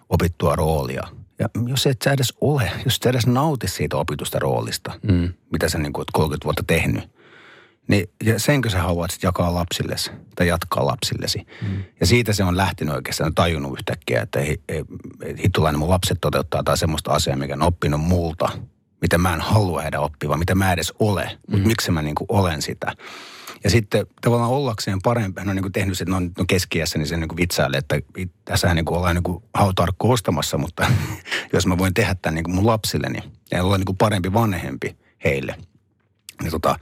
opittua 0.09 0.55
roolia– 0.55 1.07
ja 1.39 1.49
jos 1.67 1.87
et 1.87 2.01
sä 2.03 2.11
edes 2.11 2.33
ole, 2.41 2.71
jos 2.85 2.95
sä 3.03 3.09
edes 3.09 3.27
nauti 3.27 3.67
siitä 3.67 3.97
opitusta 3.97 4.39
roolista, 4.39 4.99
mm. 5.11 5.33
mitä 5.51 5.69
sä 5.69 5.77
niin 5.77 5.93
kuin 5.93 6.05
30 6.13 6.45
vuotta 6.45 6.63
tehnyt, 6.67 7.03
niin 7.87 8.09
ja 8.23 8.39
senkö 8.39 8.69
sä 8.69 8.81
haluat 8.81 9.11
sitten 9.11 9.27
jakaa 9.27 9.53
lapsillesi 9.53 10.11
tai 10.35 10.47
jatkaa 10.47 10.85
lapsillesi. 10.85 11.47
Mm. 11.61 11.83
Ja 11.99 12.05
siitä 12.05 12.33
se 12.33 12.43
on 12.43 12.57
lähtenyt 12.57 12.95
oikeastaan 12.95 13.35
tajunnut 13.35 13.73
yhtäkkiä, 13.73 14.21
että 14.21 14.39
ei, 14.39 14.61
ei, 14.69 14.83
hittulainen 15.43 15.79
mun 15.79 15.89
lapset 15.89 16.17
toteuttaa 16.21 16.63
taas 16.63 16.79
semmoista 16.79 17.11
asiaa, 17.11 17.37
mikä 17.37 17.53
on 17.53 17.61
oppinut 17.61 18.01
multa, 18.01 18.49
mitä 19.01 19.17
mä 19.17 19.33
en 19.33 19.41
halua 19.41 19.81
heidän 19.81 20.01
oppivan, 20.01 20.39
mitä 20.39 20.55
mä 20.55 20.73
edes 20.73 20.93
ole, 20.99 21.23
mm. 21.23 21.51
mutta 21.51 21.67
miksi 21.67 21.91
mä 21.91 22.01
niin 22.01 22.15
kuin 22.15 22.27
olen 22.29 22.61
sitä. 22.61 22.93
Ja 23.63 23.69
sitten 23.69 24.05
tavallaan 24.21 24.51
ollakseen 24.51 25.01
parempi, 25.03 25.41
hän 25.41 25.49
on 25.49 25.55
niin 25.55 25.63
kuin 25.63 25.71
tehnyt 25.71 25.97
sen, 25.97 26.13
on, 26.13 26.31
on 26.39 26.47
keskiässä, 26.47 26.97
niin 26.97 27.07
se 27.07 27.17
niin 27.17 27.37
vitsailee, 27.37 27.77
että 27.77 27.99
tässähän 28.45 28.75
niin 28.75 28.85
kuin 28.85 28.97
ollaan 28.97 29.15
niin 29.15 29.23
kuin 29.23 29.43
hautarkku 29.53 30.11
ostamassa, 30.11 30.57
mutta 30.57 30.91
jos 31.53 31.67
mä 31.67 31.77
voin 31.77 31.93
tehdä 31.93 32.15
tämän 32.15 32.35
niin 32.35 32.43
kuin 32.43 32.55
mun 32.55 32.67
lapsilleni 32.67 33.19
ja 33.51 33.63
olla 33.63 33.77
niin 33.77 33.85
kuin 33.85 33.97
parempi 33.97 34.33
vanhempi 34.33 34.97
heille, 35.23 35.55
niin, 36.41 36.51
tota, 36.51 36.79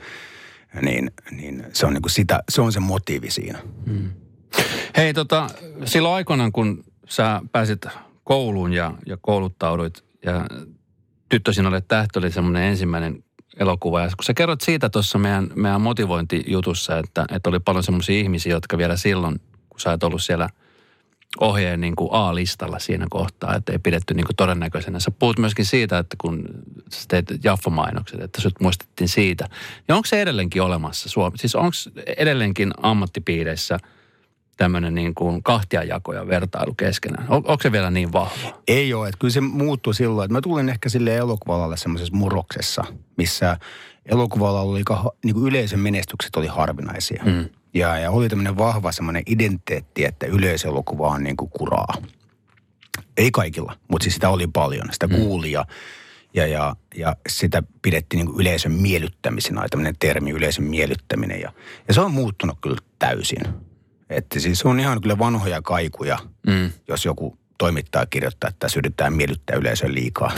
niin, 0.81 1.11
niin 1.31 1.65
se 1.73 1.85
on 1.85 1.93
niin 1.93 2.01
kuin 2.01 2.11
sitä, 2.11 2.43
se 2.49 2.61
on 2.61 2.71
se 2.71 2.79
motiivi 2.79 3.31
siinä. 3.31 3.59
Hmm. 3.85 4.09
Hei 4.97 5.13
tota, 5.13 5.47
silloin 5.85 6.15
aikoinaan, 6.15 6.51
kun 6.51 6.83
sä 7.09 7.41
pääsit 7.51 7.85
kouluun 8.23 8.73
ja, 8.73 8.93
ja 9.05 9.17
kouluttauduit 9.21 10.03
ja 10.25 10.45
tyttö 11.29 11.53
sinulle 11.53 11.81
tähti 11.81 12.19
oli 12.19 12.31
semmoinen 12.31 12.63
ensimmäinen 12.63 13.23
elokuva. 13.59 14.01
Ja 14.01 14.07
kun 14.07 14.23
sä 14.23 14.33
kerrot 14.33 14.61
siitä 14.61 14.89
tuossa 14.89 15.17
meidän, 15.17 15.49
meidän 15.55 15.81
motivointijutussa, 15.81 16.97
että, 16.97 17.25
että 17.31 17.49
oli 17.49 17.59
paljon 17.59 17.83
semmoisia 17.83 18.19
ihmisiä, 18.19 18.51
jotka 18.51 18.77
vielä 18.77 18.97
silloin, 18.97 19.41
kun 19.69 19.79
sä 19.79 19.93
et 19.93 20.03
ollut 20.03 20.23
siellä 20.23 20.49
ohjeen 21.39 21.81
niin 21.81 21.95
kuin 21.95 22.09
A-listalla 22.11 22.79
siinä 22.79 23.07
kohtaa, 23.09 23.55
että 23.55 23.71
ei 23.71 23.79
pidetty 23.79 24.13
niin 24.13 24.25
kuin 24.25 24.35
todennäköisenä. 24.35 24.99
Sä 24.99 25.11
puhut 25.11 25.39
myöskin 25.39 25.65
siitä, 25.65 25.97
että 25.97 26.15
kun 26.21 26.43
sä 26.89 27.05
teet 27.07 27.43
Jaffa-mainokset, 27.43 28.21
että 28.21 28.41
sut 28.41 28.59
muistettiin 28.59 29.07
siitä. 29.07 29.49
Niin 29.87 29.95
onko 29.95 30.05
se 30.05 30.21
edelleenkin 30.21 30.61
olemassa 30.61 31.09
Suomessa? 31.09 31.41
Siis 31.41 31.55
onko 31.55 31.75
edelleenkin 32.17 32.71
ammattipiireissä– 32.81 33.77
tämmöinen 34.61 34.95
niin 34.95 35.15
kuin 35.15 35.43
kahtiajako 35.43 36.13
ja 36.13 36.27
vertailu 36.27 36.73
keskenään? 36.73 37.25
On, 37.29 37.37
onko 37.37 37.57
se 37.61 37.71
vielä 37.71 37.91
niin 37.91 38.11
vahva? 38.11 38.61
Ei 38.67 38.93
ole, 38.93 39.07
että 39.07 39.17
kyllä 39.19 39.31
se 39.31 39.41
muuttui 39.41 39.93
silloin. 39.93 40.25
Että 40.25 40.33
mä 40.33 40.41
tulin 40.41 40.69
ehkä 40.69 40.89
sille 40.89 41.17
elokuvalalle 41.17 41.77
semmoisessa 41.77 42.15
murroksessa, 42.15 42.83
missä 43.17 43.57
elokuvalla 44.05 44.61
oli 44.61 44.83
niin 45.23 45.33
kuin 45.33 45.47
yleisön 45.47 45.79
menestykset 45.79 46.35
oli 46.35 46.47
harvinaisia. 46.47 47.23
Mm. 47.25 47.49
Ja, 47.73 47.97
ja 47.97 48.11
oli 48.11 48.29
tämmöinen 48.29 48.57
vahva 48.57 48.91
semmoinen 48.91 49.23
identiteetti, 49.25 50.05
että 50.05 50.25
yleiselokuva 50.25 51.07
on 51.07 51.23
niin 51.23 51.37
kuin 51.37 51.51
kuraa. 51.51 51.93
Ei 53.17 53.31
kaikilla, 53.31 53.77
mutta 53.87 54.03
siis 54.03 54.13
sitä 54.13 54.29
oli 54.29 54.47
paljon. 54.47 54.89
Sitä 54.91 55.07
mm. 55.07 55.15
kuuli 55.15 55.51
ja, 55.51 55.65
ja, 56.33 56.47
ja, 56.47 56.75
ja 56.95 57.15
sitä 57.29 57.63
pidettiin 57.81 58.17
niin 58.17 58.27
kuin 58.27 58.41
yleisön 58.41 58.71
miellyttämisenä, 58.71 59.65
tämmöinen 59.69 59.95
termi 59.99 60.31
yleisön 60.31 60.63
miellyttäminen. 60.63 61.41
Ja, 61.41 61.53
ja 61.87 61.93
se 61.93 62.01
on 62.01 62.11
muuttunut 62.11 62.57
kyllä 62.61 62.77
täysin. 62.99 63.43
Että 64.09 64.39
siis 64.39 64.65
on 64.65 64.79
ihan 64.79 65.01
kyllä 65.01 65.19
vanhoja 65.19 65.61
kaikuja, 65.61 66.19
mm. 66.47 66.71
jos 66.87 67.05
joku 67.05 67.37
toimittaa 67.57 68.05
kirjoittaa, 68.05 68.47
että 68.47 68.59
tässä 68.59 68.79
yritetään 68.79 69.13
miellyttää 69.13 69.55
yleisön 69.55 69.95
liikaa. 69.95 70.31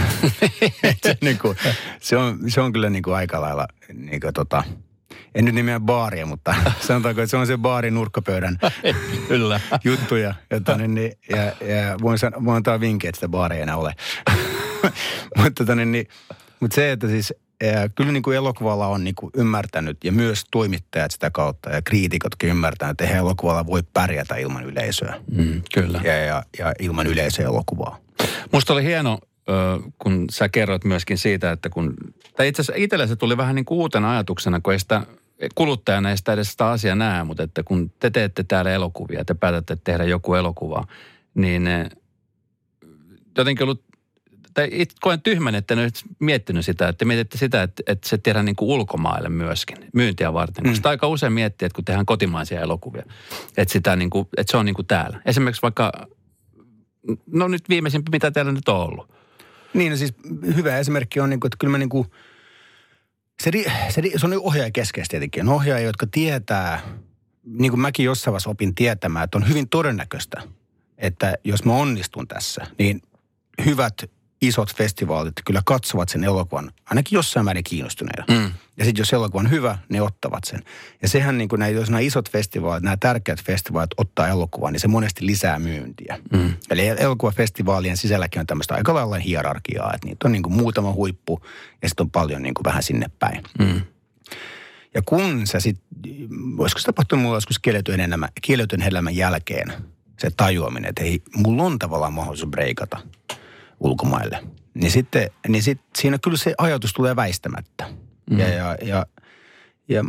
se, 1.03 1.17
niin 1.21 1.37
kuin, 1.37 1.57
se, 1.99 2.17
on, 2.17 2.39
se 2.47 2.61
on 2.61 2.73
kyllä 2.73 2.89
niin 2.89 3.03
kuin 3.03 3.15
aika 3.15 3.41
lailla, 3.41 3.67
niin 3.93 4.21
kuin 4.21 4.33
tota, 4.33 4.63
en 5.35 5.45
nyt 5.45 5.55
nimeä 5.55 5.79
baaria, 5.79 6.25
mutta 6.25 6.55
sanotaanko, 6.87 7.21
että 7.21 7.31
se 7.31 7.37
on 7.37 7.47
se 7.47 7.57
baarin 7.57 7.93
nurkkapöydän 7.93 8.57
kyllä. 9.27 9.59
juttuja. 9.83 10.33
Jota, 10.51 10.77
niin, 10.77 10.95
niin, 10.95 11.11
ja, 11.29 11.43
ja 11.43 11.97
voin, 12.01 12.17
voin 12.45 12.55
antaa 12.57 12.79
vinkkejä, 12.79 13.09
että 13.09 13.17
sitä 13.17 13.29
baaria 13.29 13.57
ei 13.57 13.63
enää 13.63 13.77
ole. 13.77 13.93
mutta 15.37 15.51
tota, 15.55 15.75
niin, 15.75 15.91
niin, 15.91 16.07
mutta 16.59 16.75
se, 16.75 16.91
että 16.91 17.07
siis 17.07 17.33
ja 17.63 17.89
kyllä 17.89 18.11
niin 18.11 18.23
kuin 18.23 18.37
elokuvalla 18.37 18.87
on 18.87 19.03
niin 19.03 19.15
kuin 19.15 19.31
ymmärtänyt 19.37 19.97
ja 20.03 20.11
myös 20.11 20.45
toimittajat 20.51 21.11
sitä 21.11 21.31
kautta 21.31 21.69
ja 21.69 21.81
kriitikotkin 21.81 22.49
ymmärtänyt, 22.49 22.91
että 22.91 23.03
eihän 23.03 23.19
elokuvalla 23.19 23.65
voi 23.65 23.83
pärjätä 23.93 24.35
ilman 24.35 24.63
yleisöä. 24.63 25.15
Mm, 25.31 25.61
kyllä. 25.73 26.01
Ja, 26.03 26.17
ja, 26.17 26.43
ja 26.59 26.73
ilman 26.79 27.07
yleisöä 27.07 27.45
elokuvaa. 27.45 27.99
Musta 28.51 28.73
oli 28.73 28.83
hieno, 28.83 29.19
kun 29.99 30.25
sä 30.31 30.49
kerroit 30.49 30.83
myöskin 30.83 31.17
siitä, 31.17 31.51
että 31.51 31.69
kun, 31.69 31.93
tai 32.37 32.47
itse 32.47 32.61
asiassa 32.61 32.83
itselle 32.83 33.07
se 33.07 33.15
tuli 33.15 33.37
vähän 33.37 33.55
niin 33.55 33.65
kuin 33.65 33.77
uutena 33.77 34.11
ajatuksena, 34.11 34.59
kun 34.59 34.73
ei 34.73 34.79
sitä 34.79 35.01
kuluttajana 35.55 36.09
ei 36.09 36.17
sitä 36.17 36.33
edes 36.33 36.51
sitä 36.51 36.69
asiaa 36.69 36.95
näe, 36.95 37.23
mutta 37.23 37.43
että 37.43 37.63
kun 37.63 37.91
te 37.99 38.09
teette 38.09 38.43
täällä 38.43 38.71
elokuvia, 38.71 39.25
te 39.25 39.33
päätätte 39.33 39.77
tehdä 39.83 40.03
joku 40.03 40.33
elokuva, 40.33 40.87
niin 41.33 41.69
jotenkin 43.37 43.63
ollut 43.63 43.83
tai 44.53 44.69
itse 44.71 44.95
koen 45.01 45.21
tyhmän, 45.21 45.55
että 45.55 45.75
nyt 45.75 45.95
miettinyt 46.19 46.65
sitä, 46.65 46.87
että 46.87 47.05
mietitte 47.05 47.37
sitä, 47.37 47.63
että, 47.63 47.83
että 47.87 48.09
se 48.09 48.17
tehdään 48.17 48.45
niin 48.45 48.55
kuin 48.55 48.69
ulkomaille 48.69 49.29
myöskin 49.29 49.77
myyntiä 49.93 50.33
varten. 50.33 50.63
Mm. 50.63 50.69
Koska 50.69 50.89
aika 50.89 51.07
usein 51.07 51.33
miettii, 51.33 51.65
että 51.65 51.75
kun 51.75 51.85
tehdään 51.85 52.05
kotimaisia 52.05 52.61
elokuvia, 52.61 53.03
että, 53.57 53.73
sitä 53.73 53.95
niin 53.95 54.09
kuin, 54.09 54.27
että 54.37 54.51
se 54.51 54.57
on 54.57 54.65
niin 54.65 54.75
kuin 54.75 54.85
täällä. 54.85 55.21
Esimerkiksi 55.25 55.61
vaikka, 55.61 55.91
no 57.27 57.47
nyt 57.47 57.69
viimeisimpi, 57.69 58.09
mitä 58.11 58.31
teillä 58.31 58.51
nyt 58.51 58.69
on 58.69 58.79
ollut. 58.79 59.13
Niin, 59.73 59.91
no 59.91 59.97
siis 59.97 60.13
hyvä 60.55 60.77
esimerkki 60.77 61.19
on, 61.19 61.29
niin 61.29 61.39
kuin, 61.39 61.47
että 61.47 61.57
kyllä 61.59 61.71
mä 61.71 61.77
niin 61.77 61.89
kuin, 61.89 62.07
se, 63.43 63.51
se, 63.89 64.01
se 64.17 64.25
on 64.25 64.39
ohjaaja 64.39 64.71
keskeistä 64.71 65.11
tietenkin. 65.11 65.47
On 65.49 65.55
ohjaajia, 65.55 65.87
jotka 65.87 66.07
tietää, 66.07 66.81
niin 67.43 67.71
kuin 67.71 67.79
mäkin 67.79 68.05
jossain 68.05 68.31
vaiheessa 68.31 68.49
opin 68.49 68.75
tietämään, 68.75 69.23
että 69.23 69.37
on 69.37 69.49
hyvin 69.49 69.69
todennäköistä, 69.69 70.41
että 70.97 71.37
jos 71.43 71.65
mä 71.65 71.73
onnistun 71.73 72.27
tässä, 72.27 72.67
niin 72.77 73.01
hyvät 73.65 73.93
isot 74.47 74.75
festivaalit 74.75 75.33
kyllä 75.45 75.61
katsovat 75.65 76.09
sen 76.09 76.23
elokuvan 76.23 76.71
ainakin 76.85 77.15
jossain 77.15 77.45
määrin 77.45 77.63
kiinnostuneena. 77.63 78.25
Mm. 78.29 78.51
Ja 78.77 78.85
sitten 78.85 79.01
jos 79.01 79.13
elokuva 79.13 79.39
on 79.39 79.49
hyvä, 79.49 79.77
ne 79.89 80.01
ottavat 80.01 80.43
sen. 80.43 80.63
Ja 81.01 81.07
sehän 81.07 81.37
niin 81.37 81.49
kuin 81.49 81.59
nämä, 81.59 81.69
jos 81.69 81.89
nämä 81.89 81.99
isot 81.99 82.29
festivaalit, 82.29 82.83
nämä 82.83 82.97
tärkeät 82.97 83.43
festivaalit 83.43 83.91
ottaa 83.97 84.27
elokuvaa, 84.27 84.71
niin 84.71 84.79
se 84.79 84.87
monesti 84.87 85.25
lisää 85.25 85.59
myyntiä. 85.59 86.19
Mm. 86.31 86.53
Eli 86.69 86.87
elokuvafestivaalien 86.87 87.97
sisälläkin 87.97 88.39
on 88.39 88.47
tämmöistä 88.47 88.75
aika 88.75 88.93
lailla 88.93 89.17
hierarkiaa, 89.17 89.91
että 89.93 90.07
niitä 90.07 90.27
on 90.27 90.31
niin 90.31 90.43
kuin 90.43 90.53
muutama 90.53 90.93
huippu 90.93 91.41
ja 91.81 91.89
sitten 91.89 92.03
on 92.03 92.11
paljon 92.11 92.41
niin 92.41 92.53
kuin 92.53 92.65
vähän 92.65 92.83
sinne 92.83 93.05
päin. 93.19 93.43
Mm. 93.59 93.81
Ja 94.93 95.01
kun 95.05 95.47
sä 95.47 95.59
sitten, 95.59 95.85
voisiko 96.57 96.79
se 96.79 96.85
tapahtua 96.85 97.19
mulla 97.19 97.37
joskus 97.37 97.59
kielletyn 97.59 97.99
elämän, 97.99 98.29
kielletyn 98.41 98.81
elämän 98.81 99.15
jälkeen, 99.15 99.73
se 100.19 100.31
tajuaminen, 100.37 100.89
että 100.89 101.03
hei, 101.03 101.21
mulla 101.35 101.63
on 101.63 101.79
tavallaan 101.79 102.13
mahdollisuus 102.13 102.49
breikata– 102.49 102.97
ulkomaille. 103.83 104.43
Niin 104.73 104.91
sitten, 104.91 105.29
niin 105.47 105.63
sit, 105.63 105.81
siinä 105.97 106.17
kyllä 106.23 106.37
se 106.37 106.53
ajatus 106.57 106.93
tulee 106.93 107.15
väistämättä. 107.15 107.85
Mm. 108.29 108.39
Ja, 108.39 108.47
ja, 108.49 108.77
ja, 108.81 109.05
ja 109.87 110.03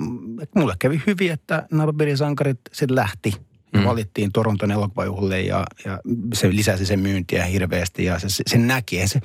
mulle 0.54 0.74
kävi 0.78 1.02
hyvin, 1.06 1.32
että 1.32 1.66
Napapirin 1.70 2.18
sankarit 2.18 2.60
sitten 2.72 2.94
lähti. 2.94 3.34
Mm. 3.72 3.84
Valittiin 3.84 4.32
Toronton 4.32 4.70
elokuvajuhlille 4.70 5.40
ja, 5.40 5.64
ja 5.84 6.00
se 6.34 6.50
lisäsi 6.50 6.86
sen 6.86 7.00
myyntiä 7.00 7.44
hirveästi 7.44 8.04
ja 8.04 8.18
se, 8.18 8.28
se, 8.28 8.42
se 8.46 8.58
näki. 8.58 9.08
Se, 9.08 9.20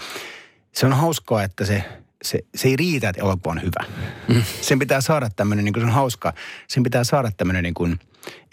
se 0.73 0.85
on 0.85 0.93
hauskaa, 0.93 1.43
että 1.43 1.65
se, 1.65 1.83
se, 2.21 2.39
se 2.55 2.67
ei 2.67 2.75
riitä, 2.75 3.09
että 3.09 3.21
elokuva 3.21 3.51
on 3.51 3.61
hyvä. 3.61 3.85
Mm. 4.27 4.43
Sen 4.61 4.79
pitää 4.79 5.01
saada 5.01 5.29
tämmöinen, 5.35 5.65
niin 5.65 5.73
kuin 5.73 5.81
se 5.81 5.87
on 5.87 5.93
hauskaa, 5.93 6.33
sen 6.67 6.83
pitää 6.83 7.03
saada 7.03 7.31
tämmöinen 7.37 7.63
niin 7.63 7.73
kuin 7.73 7.99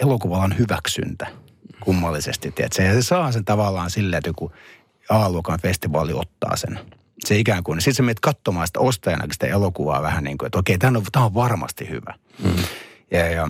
elokuvalan 0.01 0.59
hyväksyntä 0.59 1.27
kummallisesti, 1.81 2.51
tiedätkö? 2.51 2.83
Ja 2.83 2.95
se 2.95 3.03
saa 3.03 3.33
sen 3.33 3.45
tavallaan 3.45 3.91
silleen, 3.91 4.19
että 4.19 4.29
joku 4.29 4.53
A-luokan 5.09 5.61
festivaali 5.63 6.13
ottaa 6.13 6.57
sen. 6.57 6.79
Se 7.25 7.39
ikään 7.39 7.65
kuin, 7.65 7.81
sitten 7.81 7.95
sä 7.95 8.03
menet 8.03 8.21
katsomaan 8.21 8.67
sitä 8.67 8.81
ostajana 8.81 9.25
sitä 9.33 9.47
elokuvaa 9.47 10.03
vähän 10.03 10.25
niin 10.25 10.39
kuin, 10.39 10.47
että 10.47 10.59
okei, 10.59 10.79
tämä 10.79 10.99
on, 10.99 11.05
tämä 11.13 11.25
on 11.25 11.35
varmasti 11.35 11.89
hyvä. 11.89 12.15
Mm. 12.45 12.57
Ja, 13.11 13.27
ja 13.27 13.49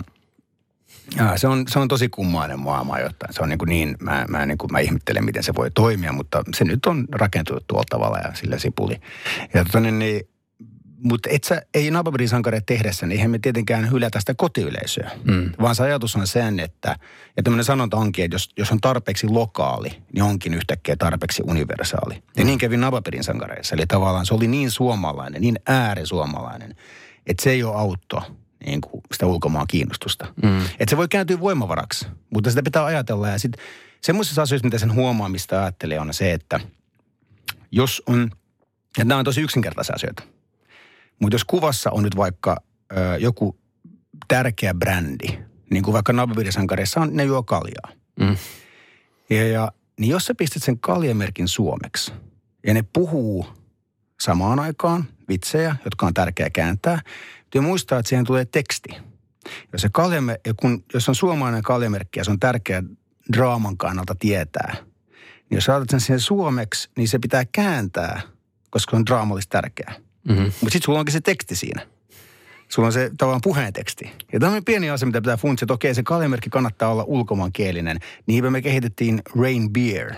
ja, 1.15 1.37
se, 1.37 1.47
on, 1.47 1.65
se 1.67 1.79
on 1.79 1.87
tosi 1.87 2.09
kummainen 2.09 2.59
maailma 2.59 2.99
jotain. 2.99 3.33
Se 3.33 3.43
on 3.43 3.49
niin, 3.49 3.57
kuin 3.57 3.69
niin 3.69 3.97
mä, 3.99 4.25
mä, 4.29 4.45
niin 4.45 4.57
kuin, 4.57 4.71
mä 4.71 4.79
ihmettelen, 4.79 5.25
miten 5.25 5.43
se 5.43 5.55
voi 5.55 5.71
toimia, 5.71 6.11
mutta 6.11 6.43
se 6.55 6.63
nyt 6.63 6.85
on 6.85 7.05
rakentunut 7.11 7.63
tuolla 7.67 7.85
tavalla 7.89 8.17
ja 8.17 8.33
sillä 8.33 8.59
sipuli. 8.59 9.01
Ja 9.53 9.65
tota, 9.65 9.79
niin, 9.79 9.99
niin, 9.99 10.21
mutta 11.03 11.29
et 11.31 11.43
sä, 11.43 11.61
ei 11.73 11.91
Napabirin 11.91 12.29
sankareet 12.29 12.65
tehdessä, 12.65 13.05
niin 13.05 13.17
eihän 13.17 13.31
me 13.31 13.39
tietenkään 13.39 13.91
hylätä 13.91 14.19
sitä 14.19 14.33
kotiyleisöä. 14.37 15.11
Mm. 15.23 15.51
Vaan 15.61 15.75
se 15.75 15.83
ajatus 15.83 16.15
on 16.15 16.27
sen, 16.27 16.59
että, 16.59 16.95
ja 17.37 17.43
tämmöinen 17.43 17.65
sanonta 17.65 17.97
onkin, 17.97 18.25
että 18.25 18.35
jos, 18.35 18.49
jos 18.57 18.71
on 18.71 18.81
tarpeeksi 18.81 19.27
lokaali, 19.27 19.89
niin 20.13 20.23
onkin 20.23 20.53
yhtäkkiä 20.53 20.95
tarpeeksi 20.95 21.43
universaali. 21.45 22.15
Mm. 22.15 22.21
Ja 22.37 22.45
niin 22.45 22.59
kävi 22.59 22.77
Napabirin 22.77 23.23
sankareissa. 23.23 23.75
Eli 23.75 23.85
tavallaan 23.87 24.25
se 24.25 24.33
oli 24.33 24.47
niin 24.47 24.71
suomalainen, 24.71 25.41
niin 25.41 25.59
äärisuomalainen, 25.67 26.75
että 27.27 27.43
se 27.43 27.49
ei 27.49 27.63
ole 27.63 27.75
autto 27.75 28.21
niin 28.65 28.81
kuin 28.81 29.03
sitä 29.13 29.25
ulkomaan 29.25 29.67
kiinnostusta. 29.67 30.25
Mm. 30.43 30.61
Että 30.61 30.89
se 30.89 30.97
voi 30.97 31.07
kääntyä 31.07 31.39
voimavaraksi, 31.39 32.07
mutta 32.29 32.49
sitä 32.49 32.63
pitää 32.63 32.85
ajatella. 32.85 33.29
Ja 33.29 33.39
sitten 33.39 33.65
semmoisissa 34.01 34.41
asioissa, 34.41 34.67
mitä 34.67 34.77
sen 34.77 34.93
huomaa, 34.93 35.29
mistä 35.29 35.61
ajattelee, 35.61 35.99
on 35.99 36.13
se, 36.13 36.33
että 36.33 36.59
jos 37.71 38.03
on, 38.07 38.31
ja 38.97 39.05
nämä 39.05 39.19
on 39.19 39.25
tosi 39.25 39.41
yksinkertaisia 39.41 39.95
asioita, 39.95 40.23
mutta 41.19 41.35
jos 41.35 41.45
kuvassa 41.45 41.91
on 41.91 42.03
nyt 42.03 42.15
vaikka 42.15 42.57
ö, 42.91 43.17
joku 43.19 43.59
tärkeä 44.27 44.73
brändi, 44.73 45.27
niin 45.71 45.83
kuin 45.83 45.93
vaikka 45.93 46.13
Navividesankareissa 46.13 47.01
on, 47.01 47.09
ne 47.13 47.23
juo 47.23 47.43
kaljaa. 47.43 47.91
Mm. 48.19 48.37
Ja, 49.29 49.47
ja, 49.47 49.71
niin 49.99 50.11
jos 50.11 50.25
sä 50.25 50.35
pistät 50.35 50.63
sen 50.63 50.79
kaljamerkin 50.79 51.47
suomeksi, 51.47 52.13
ja 52.67 52.73
ne 52.73 52.83
puhuu 52.93 53.47
samaan 54.21 54.59
aikaan 54.59 55.05
vitsejä, 55.29 55.75
jotka 55.85 56.05
on 56.05 56.13
tärkeää 56.13 56.49
kääntää, 56.49 57.01
Täytyy 57.49 57.61
muistaa, 57.69 57.99
että 57.99 58.09
siihen 58.09 58.25
tulee 58.25 58.45
teksti. 58.45 58.89
Jos, 59.73 59.81
se 59.81 59.89
kaljame, 59.91 60.39
ja 60.45 60.53
kun, 60.53 60.83
jos 60.93 61.09
on 61.09 61.15
suomalainen 61.15 61.63
kaljamerkki 61.63 62.19
ja 62.19 62.23
se 62.23 62.31
on 62.31 62.39
tärkeä 62.39 62.83
draaman 63.33 63.77
kannalta 63.77 64.15
tietää, 64.15 64.75
niin 65.49 65.55
jos 65.55 65.65
saatat 65.65 65.89
sen 65.89 65.99
siihen 65.99 66.19
suomeksi, 66.19 66.89
niin 66.97 67.07
se 67.07 67.19
pitää 67.19 67.45
kääntää, 67.51 68.21
koska 68.69 68.89
se 68.89 68.95
on 68.95 69.05
draamallisesti 69.05 69.51
tärkeää. 69.51 69.93
Mm-hmm. 70.29 70.43
Mutta 70.43 70.59
sitten 70.61 70.81
sulla 70.81 70.99
onkin 70.99 71.13
se 71.13 71.21
teksti 71.21 71.55
siinä. 71.55 71.87
Sulla 72.69 72.85
on 72.85 72.93
se 72.93 73.11
tavallaan 73.17 73.41
puheen 73.43 73.73
teksti. 73.73 74.11
Ja 74.33 74.39
tämä 74.39 74.51
on 74.51 74.65
pieni 74.65 74.89
asia, 74.89 75.05
mitä 75.05 75.21
pitää 75.21 75.37
funtsia, 75.37 75.65
että 75.65 75.73
okei, 75.73 75.95
se 75.95 76.03
kaljamerkki 76.03 76.49
kannattaa 76.49 76.91
olla 76.91 77.03
ulkomaankielinen. 77.03 77.99
Niinpä 78.27 78.49
me 78.49 78.61
kehitettiin 78.61 79.21
Rain 79.41 79.73
Beer, 79.73 80.13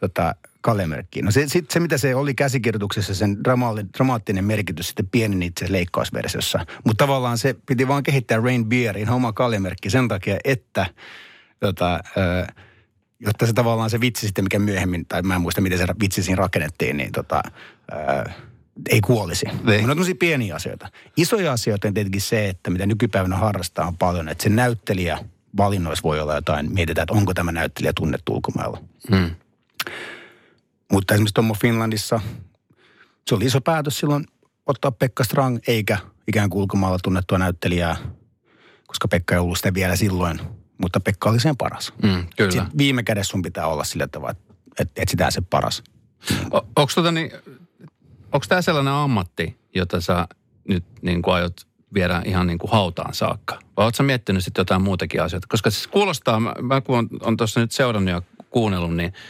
tota, 0.00 0.34
kalemerkkiin. 0.60 1.24
No 1.24 1.30
se, 1.30 1.48
sit 1.48 1.70
se, 1.70 1.80
mitä 1.80 1.98
se 1.98 2.14
oli 2.14 2.34
käsikirjoituksessa, 2.34 3.14
sen 3.14 3.44
dramaattinen 3.98 4.44
merkitys 4.44 4.86
sitten 4.86 5.08
pieni 5.08 5.46
itse 5.46 5.72
leikkausversiossa. 5.72 6.66
Mutta 6.84 7.04
tavallaan 7.04 7.38
se 7.38 7.54
piti 7.66 7.88
vaan 7.88 8.02
kehittää 8.02 8.40
Rain 8.40 8.66
Beerin 8.66 9.10
oma 9.10 9.32
kalemerkki 9.32 9.90
sen 9.90 10.08
takia, 10.08 10.36
että 10.44 10.86
tota, 11.60 12.00
ö, 12.16 12.46
jotta 13.20 13.46
se 13.46 13.52
tavallaan 13.52 13.90
se 13.90 14.00
vitsi 14.00 14.26
sitten, 14.26 14.44
mikä 14.44 14.58
myöhemmin, 14.58 15.06
tai 15.06 15.22
mä 15.22 15.34
en 15.34 15.40
muista, 15.40 15.60
miten 15.60 15.78
se 15.78 15.86
vitsi 16.00 16.22
siinä 16.22 16.36
rakennettiin, 16.36 16.96
niin 16.96 17.12
tota, 17.12 17.42
ö, 17.92 18.30
ei 18.90 19.00
kuolisi. 19.00 19.46
Niin. 19.64 19.90
on 19.90 19.96
tosi 19.96 20.14
pieniä 20.14 20.54
asioita. 20.54 20.88
Isoja 21.16 21.52
asioita 21.52 21.88
on 21.88 21.94
tietenkin 21.94 22.20
se, 22.20 22.48
että 22.48 22.70
mitä 22.70 22.86
nykypäivänä 22.86 23.36
harrastaa 23.36 23.86
on 23.86 23.96
paljon, 23.96 24.28
että 24.28 24.42
se 24.42 24.48
näyttelijä 24.48 25.18
valinnoissa 25.56 26.02
voi 26.02 26.20
olla 26.20 26.34
jotain, 26.34 26.72
mietitään, 26.72 27.02
että 27.02 27.14
onko 27.14 27.34
tämä 27.34 27.52
näyttelijä 27.52 27.92
tunnettu 27.96 28.34
ulkomailla. 28.34 28.80
Hmm. 29.10 29.30
Mutta 30.92 31.14
esimerkiksi 31.14 31.34
Tommo 31.34 31.54
Finlandissa 31.54 32.20
se 33.28 33.34
oli 33.34 33.44
iso 33.44 33.60
päätös 33.60 33.98
silloin 33.98 34.24
ottaa 34.66 34.90
Pekka 34.90 35.24
Strang 35.24 35.58
eikä 35.66 35.98
ikään 36.28 36.50
kuin 36.50 36.62
ulkomailla 36.62 36.98
tunnettua 37.02 37.38
näyttelijää, 37.38 37.96
koska 38.86 39.08
Pekka 39.08 39.34
ei 39.34 39.40
ollut 39.40 39.56
sitä 39.56 39.74
vielä 39.74 39.96
silloin, 39.96 40.40
mutta 40.78 41.00
Pekka 41.00 41.30
oli 41.30 41.40
sen 41.40 41.56
paras. 41.56 41.92
Mm, 42.02 42.26
kyllä. 42.36 42.50
Sitten 42.50 42.78
viime 42.78 43.02
kädessä 43.02 43.30
sun 43.30 43.42
pitää 43.42 43.66
olla 43.66 43.84
sillä 43.84 44.06
tavalla, 44.06 44.30
että 44.30 44.54
et, 44.78 44.90
etsitään 44.96 45.32
se 45.32 45.40
paras. 45.50 45.82
O, 46.52 46.56
onko 46.56 46.92
tota 46.94 47.12
niin, 47.12 47.30
tämä 48.48 48.62
sellainen 48.62 48.92
ammatti, 48.92 49.56
jota 49.74 50.00
sä 50.00 50.28
nyt 50.68 50.84
niin 51.02 51.22
kuin 51.22 51.34
aiot 51.34 51.66
viedä 51.94 52.22
ihan 52.24 52.46
niin 52.46 52.58
kuin 52.58 52.70
hautaan 52.70 53.14
saakka? 53.14 53.58
Vai 53.76 53.84
ootko 53.84 54.02
miettinyt 54.02 54.44
sitten 54.44 54.60
jotain 54.60 54.82
muutakin 54.82 55.22
asioita? 55.22 55.46
Koska 55.50 55.70
siis 55.70 55.86
kuulostaa, 55.86 56.40
mä, 56.40 56.80
kun 56.80 56.98
on, 56.98 57.08
on 57.20 57.36
tuossa 57.36 57.60
nyt 57.60 57.72
seurannut 57.72 58.14
ja 58.14 58.22
kuunnellut, 58.50 58.96
niin– 58.96 59.12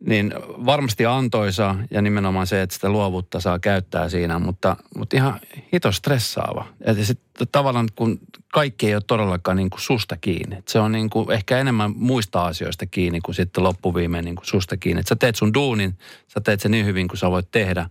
niin 0.00 0.34
varmasti 0.66 1.06
antoisa 1.06 1.74
ja 1.90 2.02
nimenomaan 2.02 2.46
se, 2.46 2.62
että 2.62 2.74
sitä 2.74 2.88
luovuutta 2.88 3.40
saa 3.40 3.58
käyttää 3.58 4.08
siinä, 4.08 4.38
mutta, 4.38 4.76
mutta 4.96 5.16
ihan 5.16 5.40
hito 5.72 5.92
stressaava. 5.92 6.66
Että 6.80 7.04
sitten 7.04 7.48
tavallaan 7.52 7.88
kun 7.94 8.20
kaikki 8.52 8.86
ei 8.86 8.94
ole 8.94 9.02
todellakaan 9.06 9.56
niin 9.56 9.70
kuin 9.70 9.80
susta 9.80 10.16
kiinni. 10.16 10.56
Et 10.56 10.68
se 10.68 10.78
on 10.78 10.92
niin 10.92 11.10
kuin 11.10 11.30
ehkä 11.32 11.58
enemmän 11.58 11.92
muista 11.96 12.44
asioista 12.44 12.86
kiinni 12.86 13.20
kuin 13.20 13.34
sitten 13.34 13.64
loppuviimeen 13.64 14.24
niin 14.24 14.36
kuin 14.36 14.46
susta 14.46 14.76
kiinni. 14.76 15.00
Et 15.00 15.06
sä 15.06 15.16
teet 15.16 15.36
sun 15.36 15.54
duunin, 15.54 15.98
sä 16.28 16.40
teet 16.40 16.60
sen 16.60 16.70
niin 16.70 16.86
hyvin 16.86 17.08
kuin 17.08 17.18
sä 17.18 17.30
voit 17.30 17.50
tehdä, 17.50 17.90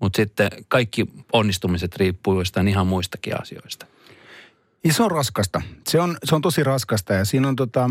mutta 0.00 0.16
sitten 0.16 0.48
kaikki 0.68 1.06
onnistumiset 1.32 1.96
riippuu 1.96 2.38
jostain 2.38 2.68
ihan 2.68 2.86
muistakin 2.86 3.42
asioista. 3.42 3.86
Ja 4.84 4.92
se 4.92 5.02
on 5.02 5.10
raskasta. 5.10 5.62
Se 5.88 6.00
on, 6.00 6.16
se 6.24 6.34
on 6.34 6.42
tosi 6.42 6.64
raskasta 6.64 7.12
ja 7.12 7.24
siinä 7.24 7.48
on 7.48 7.56
tota, 7.56 7.90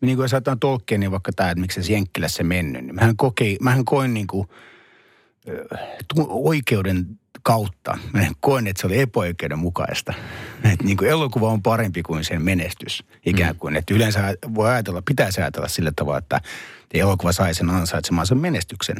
niin 0.00 0.16
kuin 0.16 0.24
jos 0.24 0.34
ajatellaan 0.34 0.60
Tolkienin 0.60 1.00
niin 1.00 1.10
vaikka 1.10 1.32
tämä, 1.32 1.50
että 1.50 1.60
miksi 1.60 1.82
se 1.82 1.92
Jenkkilässä 1.92 2.42
mennyt, 2.42 2.84
niin 2.84 2.94
mähän, 2.94 3.16
kokei, 3.16 3.56
mähän 3.60 3.84
koin 3.84 4.14
niin 4.14 4.26
kuin, 4.26 4.48
oikeuden 6.28 7.06
kautta. 7.42 7.98
Mä 8.12 8.26
koen, 8.40 8.66
että 8.66 8.80
se 8.80 8.86
oli 8.86 9.00
epäoikeudenmukaista. 9.00 10.14
Että 10.72 10.84
niin 10.84 10.96
kuin 10.96 11.10
elokuva 11.10 11.48
on 11.48 11.62
parempi 11.62 12.02
kuin 12.02 12.24
sen 12.24 12.42
menestys 12.42 13.04
ikään 13.26 13.54
mm. 13.54 13.58
kuin. 13.58 13.76
Että 13.76 13.94
yleensä 13.94 14.34
voi 14.54 14.70
ajatella, 14.70 15.02
pitäisi 15.02 15.40
ajatella 15.40 15.68
sillä 15.68 15.92
tavalla, 15.96 16.18
että 16.18 16.40
elokuva 16.94 17.32
sai 17.32 17.54
sen 17.54 17.70
ansaitsemansa 17.70 18.34
menestyksen. 18.34 18.96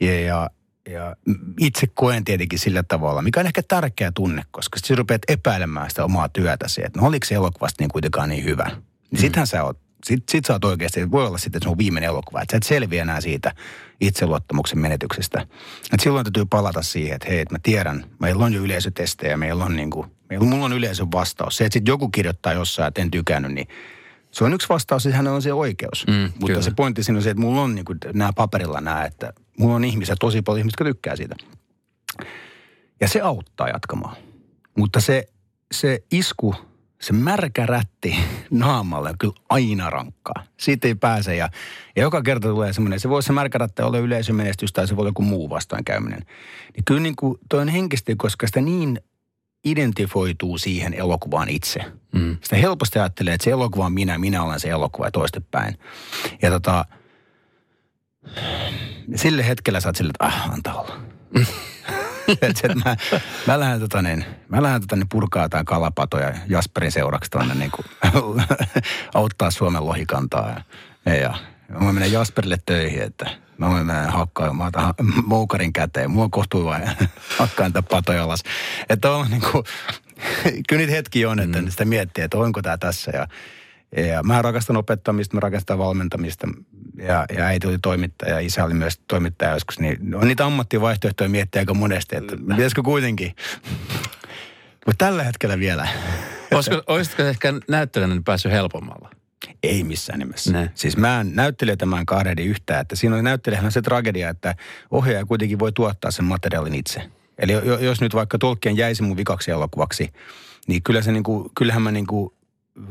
Ja, 0.00 0.20
ja, 0.20 0.50
ja 0.88 1.16
itse 1.60 1.86
koen 1.86 2.24
tietenkin 2.24 2.58
sillä 2.58 2.82
tavalla, 2.82 3.22
mikä 3.22 3.40
on 3.40 3.46
ehkä 3.46 3.62
tärkeä 3.62 4.12
tunne, 4.14 4.42
koska 4.50 4.78
sitten 4.78 4.98
rupeat 4.98 5.22
epäilemään 5.28 5.90
sitä 5.90 6.04
omaa 6.04 6.28
työtäsi, 6.28 6.84
että 6.84 7.00
no 7.00 7.06
oliko 7.06 7.26
se 7.26 7.34
elokuvasta 7.34 7.82
niin 7.82 7.90
kuitenkaan 7.90 8.28
niin 8.28 8.44
hyvä. 8.44 8.64
Niin 8.64 8.78
mm. 9.10 9.18
sittenhän 9.18 9.46
sä 9.46 9.64
oot 9.64 9.78
sit, 10.04 10.28
sit 10.28 10.44
sä 10.44 10.52
oot 10.52 10.64
oikeasti, 10.64 11.10
voi 11.10 11.26
olla 11.26 11.38
sitten, 11.38 11.58
että 11.58 11.64
se 11.64 11.70
on 11.70 11.78
viimeinen 11.78 12.08
elokuva. 12.08 12.42
Että 12.42 12.52
sä 12.52 12.56
et 12.56 12.62
selviä 12.62 13.02
enää 13.02 13.20
siitä 13.20 13.54
itseluottamuksen 14.00 14.78
menetyksestä. 14.78 15.46
Et 15.92 16.00
silloin 16.00 16.24
täytyy 16.24 16.44
palata 16.44 16.82
siihen, 16.82 17.14
että 17.14 17.28
hei, 17.28 17.40
että 17.40 17.54
mä 17.54 17.58
tiedän, 17.62 18.04
meillä 18.18 18.44
on 18.44 18.52
jo 18.52 18.62
yleisötestejä, 18.62 19.36
meillä 19.36 19.64
on 19.64 19.76
niin 19.76 19.90
kuin, 19.90 20.10
meillä, 20.30 20.46
mulla 20.46 20.64
on 20.64 20.72
yleisön 20.72 21.12
vastaus. 21.12 21.56
Se, 21.56 21.64
että 21.64 21.72
sitten 21.72 21.92
joku 21.92 22.08
kirjoittaa 22.08 22.52
jossain, 22.52 22.88
että 22.88 23.02
en 23.02 23.10
tykännyt, 23.10 23.52
niin 23.52 23.68
se 24.30 24.44
on 24.44 24.54
yksi 24.54 24.68
vastaus, 24.68 25.02
siis 25.02 25.14
hänellä 25.14 25.36
on 25.36 25.42
se 25.42 25.52
oikeus. 25.52 26.06
Mm, 26.06 26.14
Mutta 26.14 26.46
kyllä. 26.46 26.62
se 26.62 26.70
pointti 26.70 27.02
siinä 27.02 27.16
on 27.16 27.22
se, 27.22 27.30
että 27.30 27.40
mulla 27.40 27.62
on 27.62 27.74
niin 27.74 27.84
kuin, 27.84 27.98
nämä 28.12 28.32
paperilla 28.32 28.80
nämä, 28.80 29.04
että 29.04 29.32
mulla 29.58 29.74
on 29.74 29.84
ihmisiä, 29.84 30.16
tosi 30.20 30.42
paljon 30.42 30.58
ihmisiä, 30.58 30.72
jotka 30.72 30.84
tykkää 30.84 31.16
siitä. 31.16 31.36
Ja 33.00 33.08
se 33.08 33.20
auttaa 33.20 33.68
jatkamaan. 33.68 34.16
Mutta 34.76 35.00
se, 35.00 35.28
se 35.72 36.02
isku 36.10 36.54
se 37.00 37.12
märkä 37.12 37.66
rätti 37.66 38.16
naamalle 38.50 39.08
on 39.08 39.18
kyllä 39.18 39.34
aina 39.48 39.90
rankkaa. 39.90 40.44
Siitä 40.56 40.88
ei 40.88 40.94
pääse 40.94 41.36
ja, 41.36 41.48
ja 41.96 42.02
joka 42.02 42.22
kerta 42.22 42.48
tulee 42.48 42.72
semmoinen, 42.72 43.00
se 43.00 43.08
voi 43.08 43.22
se 43.22 43.32
märkä 43.32 43.58
rätti 43.58 43.82
olla 43.82 43.98
yleisömenestys 43.98 44.72
tai 44.72 44.88
se 44.88 44.96
voi 44.96 45.02
olla 45.02 45.08
joku 45.08 45.22
muu 45.22 45.50
vastoinkäyminen. 45.50 46.22
Niin 46.74 46.84
kyllä 46.84 47.00
niin 47.00 47.16
kuin 47.16 47.38
toi 47.48 47.60
on 47.60 47.68
henkisesti, 47.68 48.16
koska 48.16 48.46
sitä 48.46 48.60
niin 48.60 49.00
identifoituu 49.64 50.58
siihen 50.58 50.94
elokuvaan 50.94 51.48
itse. 51.48 51.80
Mm. 52.12 52.36
Sitä 52.42 52.56
helposti 52.56 52.98
ajattelee, 52.98 53.34
että 53.34 53.44
se 53.44 53.50
elokuva 53.50 53.86
on 53.86 53.92
minä, 53.92 54.18
minä 54.18 54.42
olen 54.42 54.60
se 54.60 54.68
elokuva 54.68 55.06
ja 55.06 55.10
toistepäin. 55.10 55.78
Ja 56.42 56.50
tota, 56.50 56.84
sille 59.14 59.46
hetkellä 59.46 59.80
sä 59.80 59.88
oot 59.88 59.96
sille, 59.96 60.10
että 60.10 60.24
ah, 60.24 60.52
antaa 60.52 60.74
olla. 60.74 61.00
että 62.42 62.74
mä, 62.84 62.96
mä 63.46 63.60
lähden, 63.60 63.80
tota 63.80 64.02
niin, 64.02 64.24
mä 64.48 64.62
lähden 64.62 64.80
tota 64.80 64.96
niin 64.96 65.08
purkaa 65.08 65.42
jotain 65.42 65.64
kalapatoja 65.64 66.34
Jasperin 66.48 66.92
seuraksi 66.92 67.30
tuonne 67.30 67.54
niin 67.54 67.70
kuin, 67.70 67.86
auttaa 69.14 69.50
Suomen 69.50 69.86
lohikantaa. 69.86 70.60
Ja, 71.06 71.14
ja 71.14 71.34
mä 71.68 71.92
mennä 71.92 72.06
Jasperille 72.06 72.58
töihin, 72.66 73.02
että 73.02 73.30
mä 73.58 73.68
voin 73.68 73.86
mennä 73.86 74.10
hakkaa, 74.10 74.52
mä 74.52 74.66
otan 74.66 74.94
moukarin 75.26 75.72
käteen. 75.72 76.10
Mua 76.10 76.28
kohtuu 76.30 76.64
vain 76.64 76.82
hakkaan 77.38 77.72
tätä 77.72 77.88
patoja 77.90 78.24
alas. 78.24 78.42
Että 78.88 79.10
on 79.10 79.30
niin 79.30 79.42
kuin, 79.52 79.64
kyllä 80.68 80.80
niitä 80.80 80.92
hetki 80.92 81.26
on, 81.26 81.40
että 81.40 81.62
mm. 81.62 81.70
sitä 81.70 81.84
miettii, 81.84 82.24
että 82.24 82.38
onko 82.38 82.62
tämä 82.62 82.78
tässä. 82.78 83.10
Ja, 83.14 83.26
ja 83.96 84.22
mä 84.22 84.42
rakastan 84.42 84.76
opettamista, 84.76 85.36
mä 85.36 85.40
rakastan 85.40 85.78
valmentamista 85.78 86.48
ja, 86.96 87.26
ja 87.36 87.44
äiti 87.44 87.66
oli 87.66 87.78
toimittaja, 87.82 88.38
isä 88.38 88.64
oli 88.64 88.74
myös 88.74 89.00
toimittaja 89.08 89.52
joskus, 89.52 89.78
niin 89.78 90.14
on 90.14 90.28
niitä 90.28 90.46
ammattivaihtoehtoja 90.46 91.30
miettiä 91.30 91.62
aika 91.62 91.74
monesti, 91.74 92.16
että 92.16 92.36
pitäisikö 92.36 92.82
kuitenkin. 92.82 93.36
Mutta 94.86 95.04
tällä 95.04 95.22
hetkellä 95.22 95.58
vielä. 95.58 95.88
Olisiko, 96.54 96.82
olisitko 96.86 97.22
ehkä 97.22 97.54
näyttelijänä 97.68 98.22
päässyt 98.24 98.52
helpommalla? 98.52 99.10
Ei 99.62 99.84
missään 99.84 100.18
nimessä. 100.18 100.52
Ne. 100.52 100.70
Siis 100.74 100.96
mä 100.96 101.20
en 101.20 101.36
näyttelijöitä 101.36 101.86
mä 101.86 101.98
en 101.98 102.06
kahdehdi 102.06 102.44
yhtään. 102.44 102.80
Että 102.80 102.96
siinä 102.96 103.16
on 103.16 103.24
näyttelijähän 103.24 103.72
se 103.72 103.82
tragedia, 103.82 104.28
että 104.28 104.54
ohjaaja 104.90 105.26
kuitenkin 105.26 105.58
voi 105.58 105.72
tuottaa 105.72 106.10
sen 106.10 106.24
materiaalin 106.24 106.74
itse. 106.74 107.02
Eli 107.38 107.52
jo- 107.52 107.64
jo- 107.64 107.78
jos 107.78 108.00
nyt 108.00 108.14
vaikka 108.14 108.38
Tolkien 108.38 108.76
jäisi 108.76 109.02
mun 109.02 109.16
vikaksi 109.16 109.50
elokuvaksi, 109.50 110.12
niin 110.66 110.82
kyllä 110.82 111.02
se 111.02 111.12
niinku, 111.12 111.50
kyllähän 111.58 111.82
mä 111.82 111.90
niinku, 111.90 112.37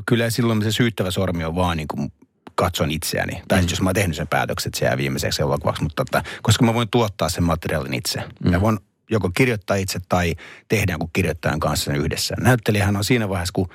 kyllä 0.06 0.30
silloin 0.30 0.64
se 0.64 0.72
syyttävä 0.72 1.12
sormi 1.12 1.46
on 1.46 1.56
vaan 1.56 1.78
niinku 1.78 2.12
katson 2.56 2.92
itseäni. 2.92 3.42
Tai 3.48 3.62
mm. 3.62 3.68
jos 3.70 3.82
mä 3.82 3.88
oon 3.90 3.96
tehnyt 3.96 4.18
sen 4.18 4.28
päätöksen, 4.28 4.70
että 4.70 4.80
se 4.80 4.86
jää 4.86 4.98
viimeiseksi 4.98 5.42
elokuvaksi, 5.42 5.84
mutta 5.84 6.02
että, 6.02 6.24
koska 6.42 6.66
mä 6.66 6.74
voin 6.74 6.90
tuottaa 6.90 7.30
sen 7.30 7.44
materiaalin 7.44 7.94
itse. 7.94 8.24
Mm. 8.44 8.52
Mä 8.52 8.62
voin 8.62 8.80
joko 9.10 9.30
kirjoittaa 9.34 9.78
itse 9.78 10.00
tai 10.10 10.36
tehdä 10.68 10.94
jonkun 10.94 11.10
kirjoittajan 11.14 11.60
kanssa 11.60 11.86
sen 11.86 12.02
yhdessä. 12.02 12.36
Näyttelijähän 12.40 12.96
on 12.96 13.04
siinä 13.04 13.30
vaiheessa, 13.30 13.54
kun 13.54 13.70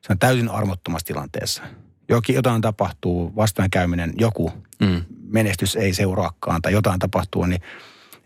se 0.00 0.12
on 0.12 0.18
täysin 0.18 0.48
armottomassa 0.48 1.06
tilanteessa. 1.06 1.62
Jokin, 2.08 2.34
jotain 2.34 2.62
tapahtuu, 2.62 3.36
vastaankäyminen, 3.36 4.12
joku 4.18 4.52
Mm. 4.80 5.04
menestys 5.28 5.76
ei 5.76 5.94
seuraakaan 5.94 6.62
tai 6.62 6.72
jotain 6.72 6.98
tapahtuu, 6.98 7.46
niin 7.46 7.60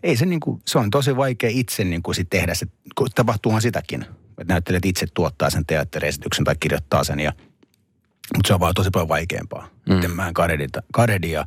ei 0.03 0.17
se, 0.17 0.25
niin 0.25 0.39
kuin, 0.39 0.61
se 0.65 0.79
on 0.79 0.89
tosi 0.89 1.17
vaikea 1.17 1.49
itse 1.53 1.83
niin 1.83 2.03
kuin 2.03 2.15
sit 2.15 2.29
tehdä 2.29 2.53
se, 2.53 2.65
tapahtuuhan 3.15 3.61
sitäkin. 3.61 4.05
Että 4.41 4.53
näyttelijät 4.53 4.85
itse 4.85 5.07
tuottaa 5.13 5.49
sen 5.49 5.65
teatteriesityksen 5.65 6.45
tai 6.45 6.55
kirjoittaa 6.59 7.03
sen, 7.03 7.19
ja, 7.19 7.33
mutta 8.35 8.47
se 8.47 8.53
on 8.53 8.59
vaan 8.59 8.73
tosi 8.73 8.89
paljon 8.89 9.09
vaikeampaa. 9.09 9.67
Mm. 9.89 10.11
Mä 10.11 10.27
en 10.27 10.33
kadehdi- 10.33 10.83
kadehdi 10.93 11.31
ja, 11.31 11.45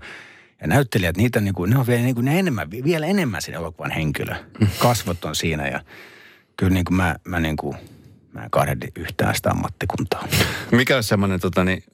näyttelijät, 0.67 1.17
niitä 1.17 1.41
niin 1.41 1.55
kuin, 1.55 1.71
ne 1.71 1.79
on 1.79 1.87
vielä, 1.87 2.03
niin 2.03 2.15
kuin, 2.15 2.25
ne 2.25 2.39
enemmän, 2.39 2.71
vielä 2.71 3.07
enemmän 3.07 3.43
sen 3.43 3.55
elokuvan 3.55 3.91
henkilö. 3.91 4.35
Kasvot 4.79 5.25
on 5.25 5.35
siinä 5.35 5.69
ja 5.69 5.81
kyllä 6.57 6.73
niin 6.73 6.85
kuin 6.85 6.97
mä, 6.97 7.17
mä, 7.25 7.41
niin 7.41 7.57
kuin, 7.57 7.77
mä 8.33 8.45
en 8.45 8.51
kadehdi 8.51 8.87
yhtään 8.97 9.35
sitä 9.35 9.51
ammattikuntaa. 9.51 10.29
Mikä 10.71 10.95
olisi 10.95 11.09
semmoinen 11.09 11.41
tota, 11.41 11.65
niin, 11.65 11.85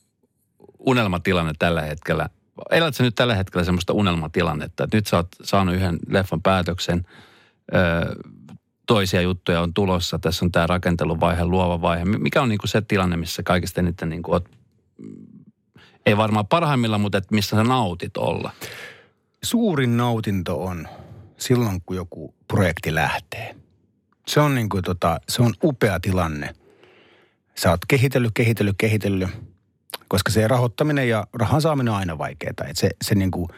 unelmatilanne 0.78 1.52
tällä 1.58 1.82
hetkellä? 1.82 2.28
Elät 2.70 2.94
sä 2.94 3.02
nyt 3.02 3.14
tällä 3.14 3.34
hetkellä 3.34 3.64
semmoista 3.64 3.92
unelmatilannetta, 3.92 4.84
että 4.84 4.96
nyt 4.96 5.06
sä 5.06 5.16
oot 5.16 5.28
saanut 5.42 5.74
yhden 5.74 5.98
leffan 6.08 6.42
päätöksen, 6.42 7.06
öö, 7.74 8.14
toisia 8.90 9.20
juttuja 9.20 9.61
on 9.61 9.74
tulossa, 9.74 10.18
tässä 10.18 10.44
on 10.44 10.53
tämä 10.53 10.66
rakenteluvaihe, 10.66 11.44
luova 11.44 11.81
vaihe. 11.81 12.05
Mi- 12.05 12.18
Mikä 12.18 12.42
on 12.42 12.48
niinku 12.48 12.66
se 12.66 12.81
tilanne, 12.81 13.16
missä 13.16 13.42
kaikista 13.42 13.81
eniten 13.81 14.09
niinku 14.09 14.33
oot, 14.33 14.48
ei 16.07 16.16
varmaan 16.16 16.46
parhaimmillaan, 16.46 17.00
mutta 17.00 17.18
et 17.18 17.31
missä 17.31 17.57
sä 17.57 17.64
nautit 17.64 18.16
olla? 18.16 18.53
suurin 19.42 19.96
nautinto 19.96 20.64
on 20.64 20.88
silloin, 21.37 21.83
kun 21.87 21.96
joku 21.96 22.35
projekti 22.48 22.94
lähtee. 22.94 23.57
Se 24.26 24.40
on, 24.40 24.55
niin 24.55 24.68
kuin 24.68 24.85
tota, 24.85 25.20
se 25.29 25.42
on 25.42 25.55
upea 25.64 26.00
tilanne. 26.00 26.55
Sä 27.59 27.70
oot 27.70 27.81
kehitellyt, 27.88 28.31
kehitellyt, 28.35 28.76
kehitellyt, 28.79 29.29
koska 30.09 30.31
se 30.33 30.48
rahoittaminen 30.48 31.09
ja 31.09 31.26
rahan 31.33 31.62
saaminen 31.62 31.92
on 31.92 31.98
aina 31.98 32.18
vaikeaa. 32.18 32.68
Et 32.68 32.76
se, 32.76 32.90
se 33.03 33.14
niin 33.14 33.31
kuin 33.31 33.48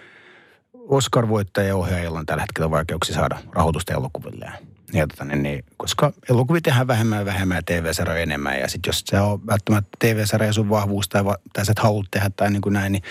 Oscar-voittaja 0.74 1.66
ja 1.66 1.76
ohjaajilla 1.76 2.18
on 2.18 2.26
tällä 2.26 2.42
hetkellä 2.42 2.70
vaikeuksia 2.70 3.14
saada 3.14 3.38
rahoitusta 3.52 3.92
elokuvilleen. 3.92 4.71
Ja 4.92 5.06
tota, 5.06 5.24
niin, 5.24 5.42
niin, 5.42 5.64
koska 5.76 6.12
elokuvia 6.30 6.60
tehdään 6.60 6.86
vähemmän 6.86 7.18
ja 7.18 7.24
vähemmän 7.24 7.56
ja 7.56 7.62
TV-sarjoja 7.62 8.22
enemmän. 8.22 8.60
Ja 8.60 8.68
sitten 8.68 8.88
jos 8.88 9.02
se 9.06 9.20
on 9.20 9.46
välttämättä 9.46 9.90
TV-sarja 9.98 10.52
sun 10.52 10.70
vahvuus 10.70 11.08
tai, 11.08 11.24
va, 11.24 11.36
tai 11.52 11.66
sä 11.66 11.72
et 11.72 11.78
halua 11.78 12.04
tehdä 12.10 12.30
tai 12.36 12.50
niin 12.50 12.62
kuin 12.62 12.72
näin, 12.72 12.92
niin, 12.92 13.02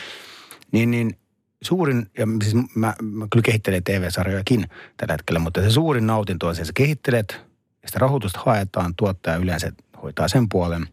niin, 0.71 0.91
niin 0.91 1.17
suurin, 1.61 2.11
ja 2.17 2.27
siis 2.43 2.55
mä, 2.75 2.93
mä 3.01 3.27
kyllä 3.31 3.43
kehittelen 3.43 3.83
TV-sarjojakin 3.83 4.69
tällä 4.97 5.13
hetkellä, 5.13 5.39
mutta 5.39 5.61
se 5.61 5.71
suurin 5.71 6.07
nautinto 6.07 6.47
on 6.47 6.55
se, 6.55 6.61
että 6.61 6.67
sä 6.67 6.73
kehittelet, 6.73 7.41
ja 7.81 7.87
sitä 7.87 7.99
rahoitusta 7.99 8.39
haetaan, 8.45 8.95
tuottaja 8.95 9.37
yleensä 9.37 9.71
hoitaa 10.03 10.27
sen 10.27 10.49
puolen. 10.49 10.87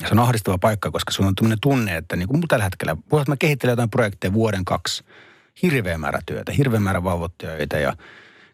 Ja 0.00 0.08
se 0.08 0.14
on 0.14 0.18
ahdistava 0.18 0.58
paikka, 0.58 0.90
koska 0.90 1.12
sulla 1.12 1.28
on 1.28 1.34
tämmöinen 1.34 1.60
tunne, 1.60 1.96
että 1.96 2.16
niin 2.16 2.28
kuin 2.28 2.42
tällä 2.48 2.64
hetkellä, 2.64 2.96
voisin 3.12 3.30
mä 3.30 3.36
kehittelen 3.36 3.72
jotain 3.72 3.90
projekteja 3.90 4.32
vuoden 4.32 4.64
kaksi, 4.64 5.04
hirveä 5.62 5.98
määrä 5.98 6.18
työtä, 6.26 6.52
hirveä 6.52 6.80
määrä 6.80 7.04
valvottijoita 7.04 7.78
ja 7.78 7.96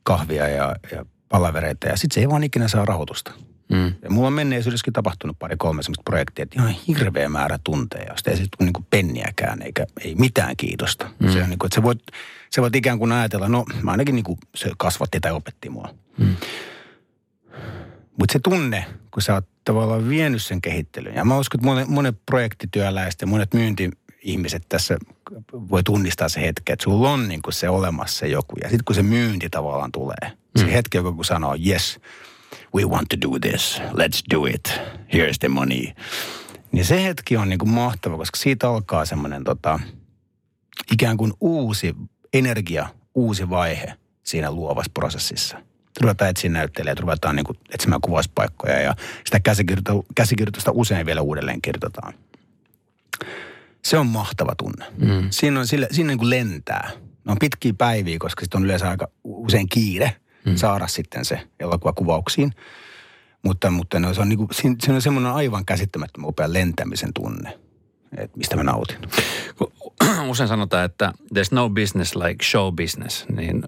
kahvia 0.02 0.48
ja, 0.48 0.76
ja 0.92 1.04
palavereita, 1.28 1.86
ja 1.88 1.96
sitten 1.96 2.14
se 2.14 2.20
ei 2.20 2.28
vaan 2.28 2.44
ikinä 2.44 2.68
saa 2.68 2.84
rahoitusta. 2.84 3.32
Mm. 3.72 3.94
Ja 4.02 4.10
mulla 4.10 4.26
on 4.26 4.32
menneisyydessäkin 4.32 4.92
tapahtunut 4.92 5.38
pari 5.38 5.56
kolme 5.56 5.82
semmoista 5.82 6.02
projektia, 6.04 6.42
että 6.42 6.56
ihan 6.62 6.70
hirveä 6.70 7.28
määrä 7.28 7.58
tunteja, 7.64 8.12
josta 8.12 8.30
ei 8.30 8.36
se 8.36 8.44
tule 8.58 8.70
niin 8.70 8.86
penniäkään 8.90 9.62
eikä 9.62 9.86
ei 10.04 10.14
mitään 10.14 10.56
kiitosta. 10.56 11.10
Mm. 11.18 11.32
Se 11.32 11.42
on 11.42 11.50
niin 11.50 11.58
kuin, 11.58 11.66
että 11.66 11.74
sä 11.74 11.82
voit, 11.82 12.02
sä 12.54 12.62
voit 12.62 12.76
ikään 12.76 12.98
kuin 12.98 13.12
ajatella, 13.12 13.48
no 13.48 13.64
mä 13.82 13.90
ainakin 13.90 14.14
niin 14.14 14.24
kuin 14.24 14.38
se 14.54 14.70
kasvatti 14.78 15.20
tai 15.20 15.32
opetti 15.32 15.70
mua. 15.70 15.94
Mm. 16.18 16.36
Mutta 18.18 18.32
se 18.32 18.38
tunne, 18.38 18.84
kun 19.10 19.22
sä 19.22 19.34
oot 19.34 19.48
tavallaan 19.64 20.08
vienyt 20.08 20.42
sen 20.42 20.60
kehittelyyn, 20.60 21.14
ja 21.14 21.24
mä 21.24 21.38
uskon, 21.38 21.58
että 21.58 21.66
monet, 21.66 21.88
monet 21.88 22.16
projektityöläiset 22.26 23.20
ja 23.20 23.26
monet 23.26 23.54
myynti-ihmiset 23.54 24.62
tässä 24.68 24.98
voi 25.52 25.82
tunnistaa 25.82 26.28
se 26.28 26.40
hetki, 26.40 26.72
että 26.72 26.82
sulla 26.82 27.10
on 27.10 27.28
niin 27.28 27.42
kuin 27.42 27.54
se 27.54 27.68
olemassa 27.68 28.26
joku. 28.26 28.56
Ja 28.62 28.68
sitten 28.68 28.84
kun 28.84 28.94
se 28.94 29.02
myynti 29.02 29.50
tavallaan 29.50 29.92
tulee, 29.92 30.32
se 30.58 30.64
Mm. 30.66 30.70
hetki, 30.70 30.96
joka 30.96 31.12
kun 31.12 31.24
sanoo, 31.24 31.56
yes, 31.66 32.00
we 32.74 32.84
want 32.84 33.08
to 33.08 33.16
do 33.20 33.38
this, 33.50 33.78
let's 33.78 34.22
do 34.34 34.46
it, 34.46 34.68
here's 35.14 35.38
the 35.40 35.48
money. 35.48 35.86
Niin 36.72 36.84
se 36.84 37.04
hetki 37.04 37.36
on 37.36 37.48
niin 37.48 37.58
kuin 37.58 37.70
mahtava, 37.70 38.16
koska 38.16 38.36
siitä 38.38 38.68
alkaa 38.68 39.04
semmoinen 39.04 39.44
tota, 39.44 39.80
ikään 40.92 41.16
kuin 41.16 41.32
uusi 41.40 41.94
energia, 42.32 42.88
uusi 43.14 43.50
vaihe 43.50 43.94
siinä 44.22 44.50
luovassa 44.50 44.90
prosessissa. 44.94 45.58
Ruvetaan 46.00 46.30
etsiä 46.30 46.50
näyttelijät, 46.50 47.00
ruvetaan 47.00 47.36
niin 47.36 47.46
kuin 47.46 47.58
etsimään 47.74 48.00
kuvauspaikkoja 48.00 48.80
ja 48.80 48.94
sitä 49.24 49.40
käsikirjoitusta, 49.40 50.12
käsikirjoitusta 50.14 50.70
usein 50.74 51.06
vielä 51.06 51.20
uudelleen 51.20 51.62
kirjoitetaan. 51.62 52.14
Se 53.84 53.98
on 53.98 54.06
mahtava 54.06 54.54
tunne. 54.58 54.86
Mm. 54.98 55.26
Siinä, 55.30 55.60
on, 55.60 55.66
sille, 55.66 55.88
siinä 55.90 56.08
niin 56.08 56.18
kuin 56.18 56.30
lentää. 56.30 56.90
Ne 57.24 57.32
on 57.32 57.38
pitkiä 57.40 57.72
päiviä, 57.78 58.16
koska 58.18 58.44
sitten 58.44 58.58
on 58.58 58.64
yleensä 58.64 58.90
aika 58.90 59.08
usein 59.24 59.68
kiire 59.68 60.16
mm. 60.48 60.56
saada 60.56 60.86
sitten 60.86 61.24
se 61.24 61.40
elokuva 61.60 61.92
kuvauksiin. 61.92 62.52
Mutta, 63.42 63.70
mutta 63.70 64.00
no, 64.00 64.14
se 64.14 64.20
on, 64.20 64.28
niin 64.28 64.36
kuin, 64.36 64.48
siinä, 64.52 64.76
siinä 64.80 64.94
on 64.94 65.02
semmoinen 65.02 65.32
aivan 65.32 65.64
käsittämättömän 65.64 66.28
upea 66.28 66.52
lentämisen 66.52 67.12
tunne, 67.14 67.58
että 68.16 68.38
mistä 68.38 68.56
mä 68.56 68.62
nautin. 68.62 68.98
Usein 70.28 70.48
sanotaan, 70.48 70.84
että 70.84 71.12
there's 71.34 71.48
no 71.50 71.70
business 71.70 72.16
like 72.16 72.44
show 72.44 72.74
business, 72.74 73.26
niin 73.28 73.62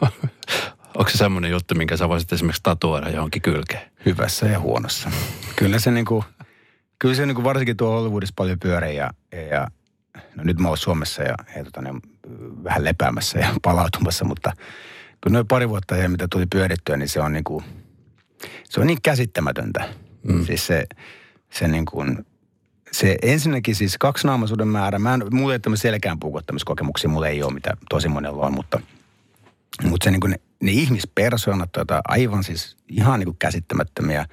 onko 0.98 1.10
se 1.10 1.18
semmoinen 1.18 1.50
juttu, 1.50 1.74
minkä 1.74 1.96
sä 1.96 2.08
voisit 2.08 2.32
esimerkiksi 2.32 2.62
tatuoida 2.62 3.10
johonkin 3.10 3.42
kylkeen? 3.42 3.90
Hyvässä 4.06 4.46
ja 4.46 4.60
huonossa. 4.60 5.10
Kyllä 5.56 5.78
se 5.78 5.90
niinku, 5.90 6.24
kyllä 6.98 7.14
se 7.14 7.26
niinku 7.26 7.44
varsinkin 7.44 7.76
tuo 7.76 7.90
Hollywoodissa 7.90 8.34
paljon 8.36 8.58
pyörii 8.58 8.96
ja, 8.96 9.10
ja 9.50 9.66
no 10.36 10.44
nyt 10.44 10.58
mä 10.58 10.68
oon 10.68 10.78
Suomessa 10.78 11.22
ja, 11.22 11.34
ja 11.56 11.64
tota, 11.64 11.82
ne, 11.82 11.90
vähän 12.64 12.84
lepäämässä 12.84 13.38
ja 13.38 13.54
palautumassa, 13.62 14.24
mutta 14.24 14.52
kun 15.22 15.32
noin 15.32 15.46
pari 15.46 15.68
vuotta 15.68 15.96
ja 15.96 16.08
mitä 16.08 16.28
tuli 16.30 16.46
pyörittyä, 16.46 16.96
niin 16.96 17.08
se 17.08 17.20
on 17.20 17.32
niinku, 17.32 17.62
se 18.64 18.80
on 18.80 18.86
niin 18.86 19.02
käsittämätöntä. 19.02 19.88
Mm. 20.22 20.46
Siis 20.46 20.66
se, 20.66 20.86
se 21.52 21.68
niin 21.68 21.86
kuin, 21.86 22.26
se 22.92 23.16
ensinnäkin 23.22 23.74
siis 23.74 23.98
kaksinaamaisuuden 23.98 24.68
määrä, 24.68 24.98
mä 24.98 25.14
en, 25.14 25.22
mulla 25.30 25.54
ei 25.54 25.60
ole 25.66 25.76
selkään 25.76 26.20
puukottamiskokemuksia, 26.20 27.10
mulla 27.10 27.28
ei 27.28 27.42
ole 27.42 27.54
mitä 27.54 27.76
tosi 27.90 28.08
monella 28.08 28.46
on, 28.46 28.54
mutta, 28.54 28.80
mutta 29.84 30.04
se 30.04 30.10
niin 30.10 30.20
kuin 30.20 30.30
ne, 30.30 30.40
ne 30.62 30.70
ihmispersoonat, 30.70 31.72
tota, 31.72 32.00
aivan 32.08 32.44
siis 32.44 32.76
ihan 32.88 33.20
niin 33.20 33.26
kuin 33.26 33.36
käsittämättömiä. 33.38 34.26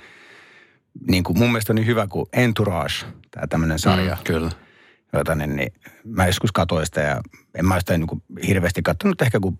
Niin 1.07 1.23
kuin 1.23 1.37
mun 1.37 1.47
mielestä 1.47 1.73
on 1.73 1.75
niin 1.75 1.87
hyvä 1.87 2.07
kuin 2.07 2.25
Entourage, 2.33 2.93
tämä 3.31 3.47
tämmöinen 3.47 3.79
sarja. 3.79 4.15
Mm, 4.15 4.23
kyllä. 4.23 4.51
Jota, 5.13 5.35
niin, 5.35 5.55
niin, 5.55 5.73
mä 6.03 6.27
joskus 6.27 6.51
katsoin 6.51 6.85
sitä 6.85 7.01
ja 7.01 7.21
en 7.55 7.65
mä 7.65 7.79
sitä 7.79 7.97
niin 7.97 8.07
kuin 8.07 8.23
hirveästi 8.47 8.81
katsonut, 8.81 9.21
ehkä 9.21 9.39
kuin 9.39 9.59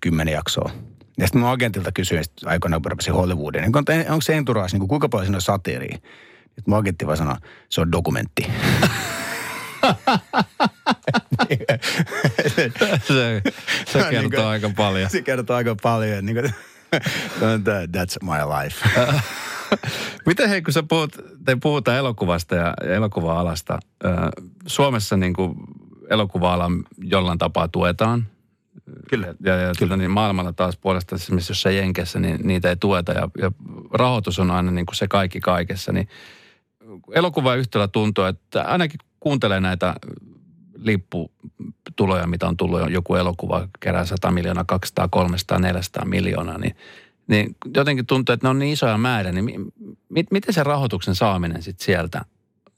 kymmenen 0.00 0.32
jaksoa. 0.34 0.70
Ja 1.18 1.26
sitten 1.26 1.40
mun 1.42 1.50
agentilta 1.50 1.92
kysyin 1.92 2.24
aikoinaan, 2.46 2.82
kun 2.82 2.90
rupesin 2.90 3.14
Hollywoodiin, 3.14 3.62
niin 3.62 4.10
onko, 4.10 4.20
se 4.20 4.36
Entourage, 4.36 4.68
niin 4.72 4.80
kuin, 4.80 4.88
kuinka 4.88 5.08
paljon 5.08 5.26
siinä 5.26 5.36
on 5.36 5.42
satiiria? 5.42 5.96
Sitten 6.42 6.64
mun 6.66 6.78
agentti 6.78 7.06
vaan 7.06 7.16
sanoi, 7.16 7.36
se 7.68 7.80
on 7.80 7.92
dokumentti. 7.92 8.46
se, 13.06 13.42
se 13.86 13.98
kertoo 13.98 14.10
Niin 14.20 14.30
kuin- 14.30 14.44
aika 14.44 14.70
paljon. 14.76 15.10
Se 15.10 15.22
kertoo 15.22 15.56
aika 15.56 15.76
paljon. 15.82 16.26
Niin 16.26 16.36
kuin, 16.36 16.52
that's 17.96 18.16
my 18.22 18.62
life. 18.62 18.88
Miten 20.26 20.48
hei, 20.48 20.62
kun 20.62 20.72
sä 20.72 20.82
puhut, 20.82 21.16
te 21.44 21.56
puhutaan 21.62 21.96
elokuvasta 21.98 22.54
ja 22.54 22.74
elokuva-alasta. 22.94 23.78
Suomessa 24.66 25.16
niin 25.16 25.34
kuin 25.34 25.54
elokuva-ala 26.10 26.70
jollain 26.98 27.38
tapaa 27.38 27.68
tuetaan. 27.68 28.26
Kyllä. 29.10 29.34
Ja, 29.44 29.56
ja 29.56 29.72
Kyllä. 29.78 29.96
Niin 29.96 30.10
maailmalla 30.10 30.52
taas 30.52 30.76
puolesta, 30.76 31.14
esimerkiksi 31.14 31.50
jossain 31.50 31.76
Jenkessä, 31.76 32.18
niin 32.18 32.40
niitä 32.42 32.68
ei 32.68 32.76
tueta. 32.76 33.12
Ja, 33.12 33.28
ja 33.38 33.52
rahoitus 33.92 34.38
on 34.38 34.50
aina 34.50 34.70
niin 34.70 34.86
kuin 34.86 34.96
se 34.96 35.08
kaikki 35.08 35.40
kaikessa. 35.40 35.92
Niin 35.92 36.08
elokuvayhtiöllä 37.14 37.88
tuntuu, 37.88 38.24
että 38.24 38.62
ainakin 38.62 39.00
kuuntelee 39.20 39.60
näitä 39.60 39.94
lipputuloja, 40.74 42.26
mitä 42.26 42.48
on 42.48 42.56
tullut 42.56 42.90
joku 42.90 43.14
elokuva 43.14 43.68
kerää 43.80 44.04
100 44.04 44.30
miljoonaa, 44.30 44.64
200, 44.64 45.08
300, 45.08 45.58
400 45.58 46.04
miljoonaa, 46.04 46.58
niin, 46.58 46.76
niin 47.26 47.56
jotenkin 47.74 48.06
tuntuu, 48.06 48.32
että 48.32 48.46
ne 48.46 48.50
on 48.50 48.58
niin 48.58 48.72
isoja 48.72 48.98
määrä, 48.98 49.32
niin 49.32 49.44
mi, 49.44 49.54
mi, 50.08 50.24
miten 50.30 50.54
se 50.54 50.62
rahoituksen 50.62 51.14
saaminen 51.14 51.62
sitten 51.62 51.84
sieltä, 51.84 52.24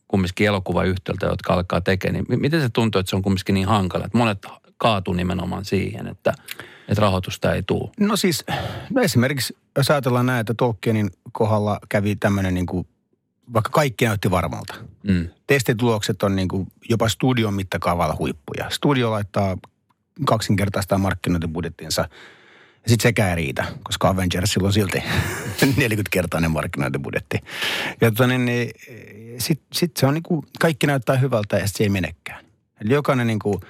kumminkin 0.08 0.46
elokuvayhtiöltä, 0.46 1.26
jotka 1.26 1.54
alkaa 1.54 1.80
tekemään, 1.80 2.24
niin 2.28 2.40
miten 2.40 2.60
se 2.60 2.68
tuntuu, 2.68 2.98
että 2.98 3.10
se 3.10 3.16
on 3.16 3.22
kumminkin 3.22 3.54
niin 3.54 3.68
hankala, 3.68 4.04
että 4.04 4.18
monet 4.18 4.46
kaatuu 4.78 5.14
nimenomaan 5.14 5.64
siihen, 5.64 6.06
että, 6.06 6.34
että 6.88 7.00
rahoitusta 7.00 7.54
ei 7.54 7.62
tule? 7.62 7.90
No 8.00 8.16
siis, 8.16 8.44
no 8.90 9.02
esimerkiksi 9.02 9.56
jos 9.76 9.90
ajatellaan 9.90 10.26
näin, 10.26 10.40
että 10.40 10.54
Tolkienin 10.54 11.10
kohdalla 11.32 11.78
kävi 11.88 12.16
tämmöinen 12.16 12.54
niin 12.54 12.66
kuin, 12.66 12.86
vaikka 13.52 13.70
kaikki 13.70 14.04
näytti 14.04 14.30
varmalta. 14.30 14.74
Mm. 15.02 15.28
Testitulokset 15.46 16.22
on 16.22 16.36
niin 16.36 16.48
kuin 16.48 16.66
jopa 16.90 17.08
studion 17.08 17.54
mittakaavalla 17.54 18.16
huippuja. 18.18 18.70
Studio 18.70 19.10
laittaa 19.10 19.56
kaksinkertaista 20.24 20.98
markkinointibudjettinsa– 20.98 22.08
ja 22.84 22.90
sitten 22.90 23.02
sekään 23.02 23.30
ei 23.30 23.36
riitä, 23.36 23.64
koska 23.82 24.08
Avengers 24.08 24.56
on 24.62 24.72
silti 24.72 24.98
40-kertainen 25.82 26.50
markkinointibudjetti. 26.50 27.38
Ja 28.00 28.10
tota, 28.10 28.26
niin, 28.26 28.44
niin, 28.44 28.70
sitten 29.38 29.66
sit 29.72 29.96
se 29.96 30.06
on 30.06 30.14
niin 30.14 30.22
kuin, 30.22 30.46
kaikki 30.60 30.86
näyttää 30.86 31.16
hyvältä 31.16 31.58
ja 31.58 31.68
se 31.68 31.84
ei 31.84 31.88
menekään. 31.88 32.44
Eli 32.80 32.94
jokainen, 32.94 33.26
niin 33.26 33.38
kuin, 33.38 33.60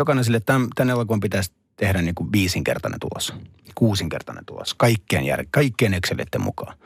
jokainen 0.00 0.24
sille, 0.24 0.36
että 0.36 0.52
tämän, 0.52 0.68
tämän 0.74 0.90
elokuvan 0.90 1.20
pitäisi 1.20 1.52
tehdä 1.76 2.02
niin 2.02 2.14
kuin 2.14 2.32
viisinkertainen 2.32 3.00
tulos, 3.00 3.34
kuusinkertainen 3.74 4.44
tulos, 4.44 4.74
kaikkien, 4.74 5.24
jär, 5.24 5.44
kaikkien 5.50 5.94
Excelitten 5.94 6.40
mukaan. 6.40 6.76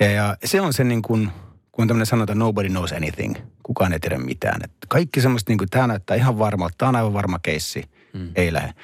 Ja, 0.00 0.10
ja 0.10 0.36
se 0.44 0.60
on 0.60 0.72
se 0.72 0.84
niin 0.84 1.02
kuin, 1.02 1.30
kun 1.72 1.88
tämmöinen 1.88 2.06
sanotaan 2.06 2.38
nobody 2.38 2.68
knows 2.68 2.92
anything, 2.92 3.34
kukaan 3.62 3.92
ei 3.92 4.00
tiedä 4.00 4.18
mitään. 4.18 4.60
Että 4.64 4.86
kaikki 4.88 5.20
semmoista, 5.20 5.50
niin 5.50 5.58
kuin, 5.58 5.70
tämä 5.70 5.86
näyttää 5.86 6.16
ihan 6.16 6.38
varmalta, 6.38 6.74
tämä 6.78 6.88
on 6.88 6.96
aivan 6.96 7.12
varma 7.12 7.38
keissi, 7.38 7.84
mm. 8.12 8.30
ei 8.34 8.52
lähde. 8.52 8.74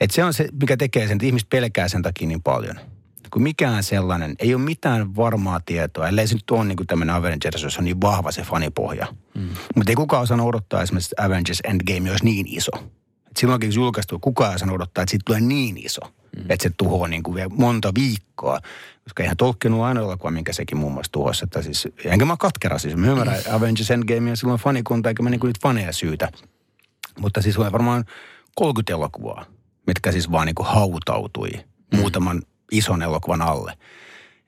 Et 0.00 0.10
se 0.10 0.24
on 0.24 0.34
se, 0.34 0.48
mikä 0.60 0.76
tekee 0.76 1.06
sen, 1.06 1.16
että 1.16 1.26
ihmiset 1.26 1.48
pelkää 1.48 1.88
sen 1.88 2.02
takia 2.02 2.28
niin 2.28 2.42
paljon. 2.42 2.80
Kun 3.32 3.42
mikään 3.42 3.82
sellainen, 3.82 4.34
ei 4.38 4.54
ole 4.54 4.62
mitään 4.62 5.16
varmaa 5.16 5.60
tietoa, 5.60 6.08
ellei 6.08 6.26
se 6.26 6.34
nyt 6.34 6.50
ole 6.50 6.64
niin 6.64 6.76
kuin 6.76 6.86
tämmöinen 6.86 7.14
Avengers, 7.14 7.62
jos 7.62 7.78
on 7.78 7.84
niin 7.84 8.00
vahva 8.00 8.32
se 8.32 8.42
fanipohja. 8.42 9.06
Mm. 9.34 9.48
Mutta 9.74 9.92
ei 9.92 9.96
kukaan 9.96 10.22
osannut 10.22 10.46
odottaa 10.46 10.82
esimerkiksi 10.82 11.14
Avengers 11.18 11.60
Endgame 11.64 12.10
olisi 12.10 12.24
niin 12.24 12.46
iso. 12.48 12.70
Et 13.30 13.36
silloinkin 13.36 13.68
kun 13.68 13.74
se 13.74 13.80
julkaistu, 13.80 14.18
kukaan 14.18 14.54
osannut 14.54 14.74
odottaa, 14.74 15.02
että 15.02 15.10
siitä 15.10 15.22
tulee 15.26 15.40
niin 15.40 15.76
iso. 15.76 16.00
Mm. 16.36 16.42
Että 16.48 16.62
se 16.62 16.70
tuhoaa 16.76 17.08
niin 17.08 17.22
kuin 17.22 17.34
vielä 17.34 17.48
monta 17.48 17.92
viikkoa. 17.94 18.60
Koska 19.04 19.22
eihän 19.22 19.36
Tolkien 19.36 19.74
ole 19.74 19.86
ainoa 19.86 20.04
elokuva, 20.04 20.30
minkä 20.30 20.52
sekin 20.52 20.78
muun 20.78 20.92
muassa 20.92 21.12
tuhosi. 21.12 21.44
Että 21.44 21.62
siis, 21.62 21.88
enkä 22.04 22.24
mä 22.24 22.36
katkera 22.36 22.78
siis. 22.78 22.96
Mä 22.96 23.06
ymmärrän 23.06 23.42
mm. 23.46 23.54
Avengers 23.54 23.90
Endgame 23.90 24.30
ja 24.30 24.36
silloin 24.36 24.60
fanikunta, 24.60 25.08
eikä 25.08 25.22
mä 25.22 25.30
niin 25.30 25.40
kuin 25.40 25.48
niitä 25.48 25.60
faneja 25.62 25.92
syytä. 25.92 26.28
Mutta 27.18 27.42
siis 27.42 27.58
on 27.58 27.72
varmaan 27.72 28.04
30 28.54 28.92
elokuvaa 28.92 29.44
mitkä 29.90 30.12
siis 30.12 30.32
vaan 30.32 30.46
niin 30.46 30.54
kuin 30.54 30.66
hautautui 30.66 31.50
mm. 31.50 31.98
muutaman 31.98 32.42
ison 32.70 33.02
elokuvan 33.02 33.42
alle. 33.42 33.78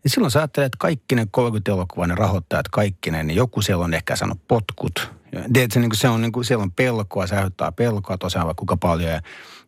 Ja 0.04 0.10
silloin 0.10 0.30
sä 0.30 0.38
ajattelet, 0.38 0.66
että 0.66 0.78
kaikki 0.78 1.14
ne 1.14 1.26
30 1.30 1.72
elokuvaa, 1.72 2.06
ne 2.06 2.14
rahoittajat, 2.14 2.68
kaikki 2.68 3.10
ne, 3.10 3.22
niin 3.22 3.36
joku 3.36 3.62
siellä 3.62 3.84
on 3.84 3.94
ehkä 3.94 4.16
saanut 4.16 4.38
potkut. 4.48 5.10
Ja 5.32 5.40
tiedätkö, 5.52 5.80
niin 5.80 5.90
kuin 5.90 5.98
se 5.98 6.08
on, 6.08 6.22
niin 6.22 6.32
kuin, 6.32 6.44
siellä 6.44 6.62
on 6.62 6.72
pelkoa, 6.72 7.26
se 7.26 7.36
aiheuttaa 7.36 7.72
pelkoa 7.72 8.18
tosiaan 8.18 8.46
vaikka 8.46 8.60
kuinka 8.60 8.76
paljon. 8.76 9.10
Ja, 9.10 9.20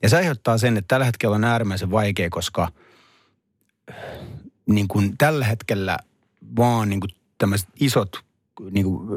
ja 0.02 0.08
se 0.08 0.16
aiheuttaa 0.16 0.58
sen, 0.58 0.76
että 0.76 0.88
tällä 0.88 1.06
hetkellä 1.06 1.36
on 1.36 1.44
äärimmäisen 1.44 1.90
vaikea, 1.90 2.30
koska 2.30 2.68
niin 4.66 4.88
kuin 4.88 5.18
tällä 5.18 5.44
hetkellä 5.44 5.98
vaan 6.56 6.88
niin 6.88 7.00
kuin 7.00 7.10
tämmöiset 7.38 7.68
isot 7.80 8.24
niin 8.70 8.86
kuin 8.86 9.08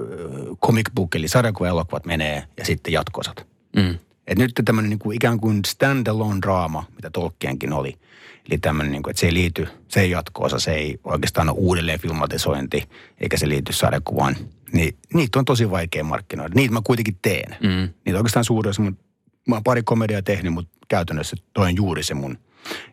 comic 0.65 0.89
book, 0.95 1.15
eli 1.15 1.27
sarjakuva-elokuvat 1.27 2.05
menee 2.05 2.47
ja 2.57 2.65
sitten 2.65 2.93
jatkosat. 2.93 3.47
Mm. 3.75 3.99
Et 4.27 4.37
nyt 4.37 4.61
tämmöinen 4.65 4.89
niin 4.89 4.99
kuin 4.99 5.15
ikään 5.15 5.39
kuin 5.39 5.65
standalone 5.65 6.41
draama, 6.41 6.83
mitä 6.95 7.09
Tolkienkin 7.09 7.73
oli. 7.73 7.99
Eli 8.49 8.57
tämmöinen, 8.57 8.91
niin 8.91 9.03
kuin, 9.03 9.11
että 9.11 9.19
se 9.19 9.25
ei 9.25 9.33
liity, 9.33 9.67
se 9.87 10.01
ei 10.01 10.11
jatkoosa, 10.11 10.59
se 10.59 10.71
ei 10.71 10.99
oikeastaan 11.03 11.49
ole 11.49 11.57
uudelleen 11.59 11.99
filmatisointi, 11.99 12.89
eikä 13.21 13.37
se 13.37 13.49
liity 13.49 13.73
sarjakuvaan. 13.73 14.35
Niin 14.71 14.97
niitä 15.13 15.39
on 15.39 15.45
tosi 15.45 15.71
vaikea 15.71 16.03
markkinoida. 16.03 16.55
Niitä 16.55 16.73
mä 16.73 16.81
kuitenkin 16.83 17.17
teen. 17.21 17.57
Mm. 17.63 17.89
Niitä 18.05 18.19
oikeastaan 18.19 18.45
suurin 18.45 18.69
osa, 18.69 18.81
mä 18.81 19.55
oon 19.55 19.63
pari 19.63 19.83
komediaa 19.83 20.21
tehnyt, 20.21 20.53
mutta 20.53 20.77
käytännössä 20.87 21.35
toin 21.53 21.75
juuri 21.75 22.03
se 22.03 22.13
mun. 22.13 22.37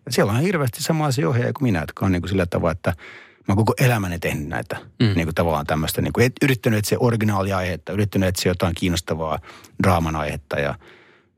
Ja 0.06 0.12
siellä 0.12 0.32
on 0.32 0.40
hirveästi 0.40 0.80
asia 1.04 1.28
ohjaaja 1.28 1.52
kuin 1.52 1.62
minä, 1.62 1.80
jotka 1.80 2.06
on 2.06 2.12
niin 2.12 2.22
kuin 2.22 2.28
sillä 2.28 2.46
tavalla, 2.46 2.72
että 2.72 2.90
mä 3.38 3.44
oon 3.48 3.56
koko 3.56 3.74
elämäni 3.78 4.18
tehnyt 4.18 4.48
näitä 4.48 4.76
mm. 5.00 5.06
niin 5.14 5.26
kuin 5.26 5.34
tavallaan 5.34 5.66
tämmöistä, 5.66 6.02
niin 6.02 6.12
kuin, 6.12 6.26
et, 6.26 6.32
yrittänyt 6.42 6.78
etsiä 6.78 6.98
originaaliaihetta, 7.00 7.92
yrittänyt 7.92 8.28
etsiä 8.28 8.50
jotain 8.50 8.74
kiinnostavaa 8.74 9.38
draaman 9.82 10.16
aihetta 10.16 10.60
ja– 10.60 10.74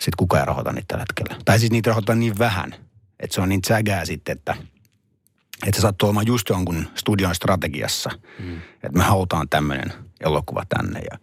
sitten 0.01 0.17
kukaan 0.17 0.41
ei 0.41 0.47
rahoita 0.47 0.73
niitä 0.73 0.87
tällä 0.89 1.05
hetkellä. 1.09 1.43
Tai 1.45 1.59
siis 1.59 1.73
niitä 1.73 1.91
rahoitetaan 1.91 2.21
niin 2.21 2.39
vähän, 2.39 2.75
että 3.21 3.35
se 3.35 3.41
on 3.41 3.49
niin 3.49 3.61
sägää 3.67 4.05
sitten, 4.05 4.37
että, 4.37 4.57
että 5.67 5.77
se 5.77 5.81
sattuu 5.81 6.09
olemaan 6.09 6.27
just 6.27 6.49
jonkun 6.49 6.87
studion 6.95 7.35
strategiassa. 7.35 8.11
Mm. 8.39 8.57
Että 8.57 8.99
me 8.99 9.05
halutaan 9.05 9.49
tämmöinen 9.49 9.93
elokuva 10.21 10.63
tänne 10.69 11.01
ja 11.11 11.19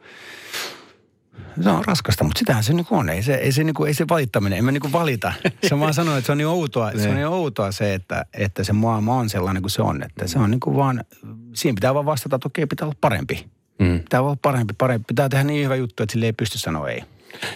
se 1.62 1.70
on 1.70 1.86
raskasta, 1.86 2.24
mutta 2.24 2.40
sitähän 2.40 2.64
se 2.64 2.74
niin 2.74 2.88
on. 2.90 3.10
Ei 3.10 3.24
se, 3.24 3.34
ei 3.34 3.52
se, 3.52 3.64
niin 3.64 3.74
kuin, 3.74 3.88
ei 3.88 3.94
se 3.94 4.06
valittaminen, 4.10 4.60
en 4.60 4.66
mä 4.66 4.72
niin 4.72 4.92
valita. 4.92 5.34
Se 5.70 5.80
vaan 5.80 5.94
sanoo, 5.94 6.18
että 6.18 6.26
se 6.26 6.32
on 6.32 6.38
niin 6.38 6.48
outoa, 6.48 6.92
se, 6.92 6.98
on 6.98 7.04
niin, 7.04 7.16
niin 7.16 7.28
outoa 7.28 7.72
se, 7.72 7.94
että, 7.94 8.26
että 8.34 8.64
se 8.64 8.74
maailma 8.74 9.16
on 9.16 9.30
sellainen 9.30 9.64
kuin 9.64 9.72
se 9.72 9.82
on. 9.82 10.04
Että 10.04 10.28
se 10.28 10.40
on 10.40 10.52
niin 10.52 10.60
kuin 10.60 10.76
vaan, 10.76 11.04
siinä 11.56 11.76
pitää 11.76 11.94
vaan 11.94 12.06
vastata, 12.06 12.36
että 12.36 12.48
okei, 12.48 12.66
pitää 12.66 12.86
olla 12.86 12.98
parempi. 13.02 13.46
Mm. 13.80 14.00
Pitää 14.00 14.22
olla 14.22 14.38
parempi, 14.42 14.74
parempi. 14.78 15.06
Pitää 15.08 15.30
tehdä 15.30 15.44
niin 15.44 15.66
hyvä 15.66 15.76
juttu, 15.76 16.04
että 16.04 16.14
sille 16.14 16.26
ei 16.26 16.34
pysty 16.34 16.60
sanoa 16.60 16.90
ei. 16.90 17.04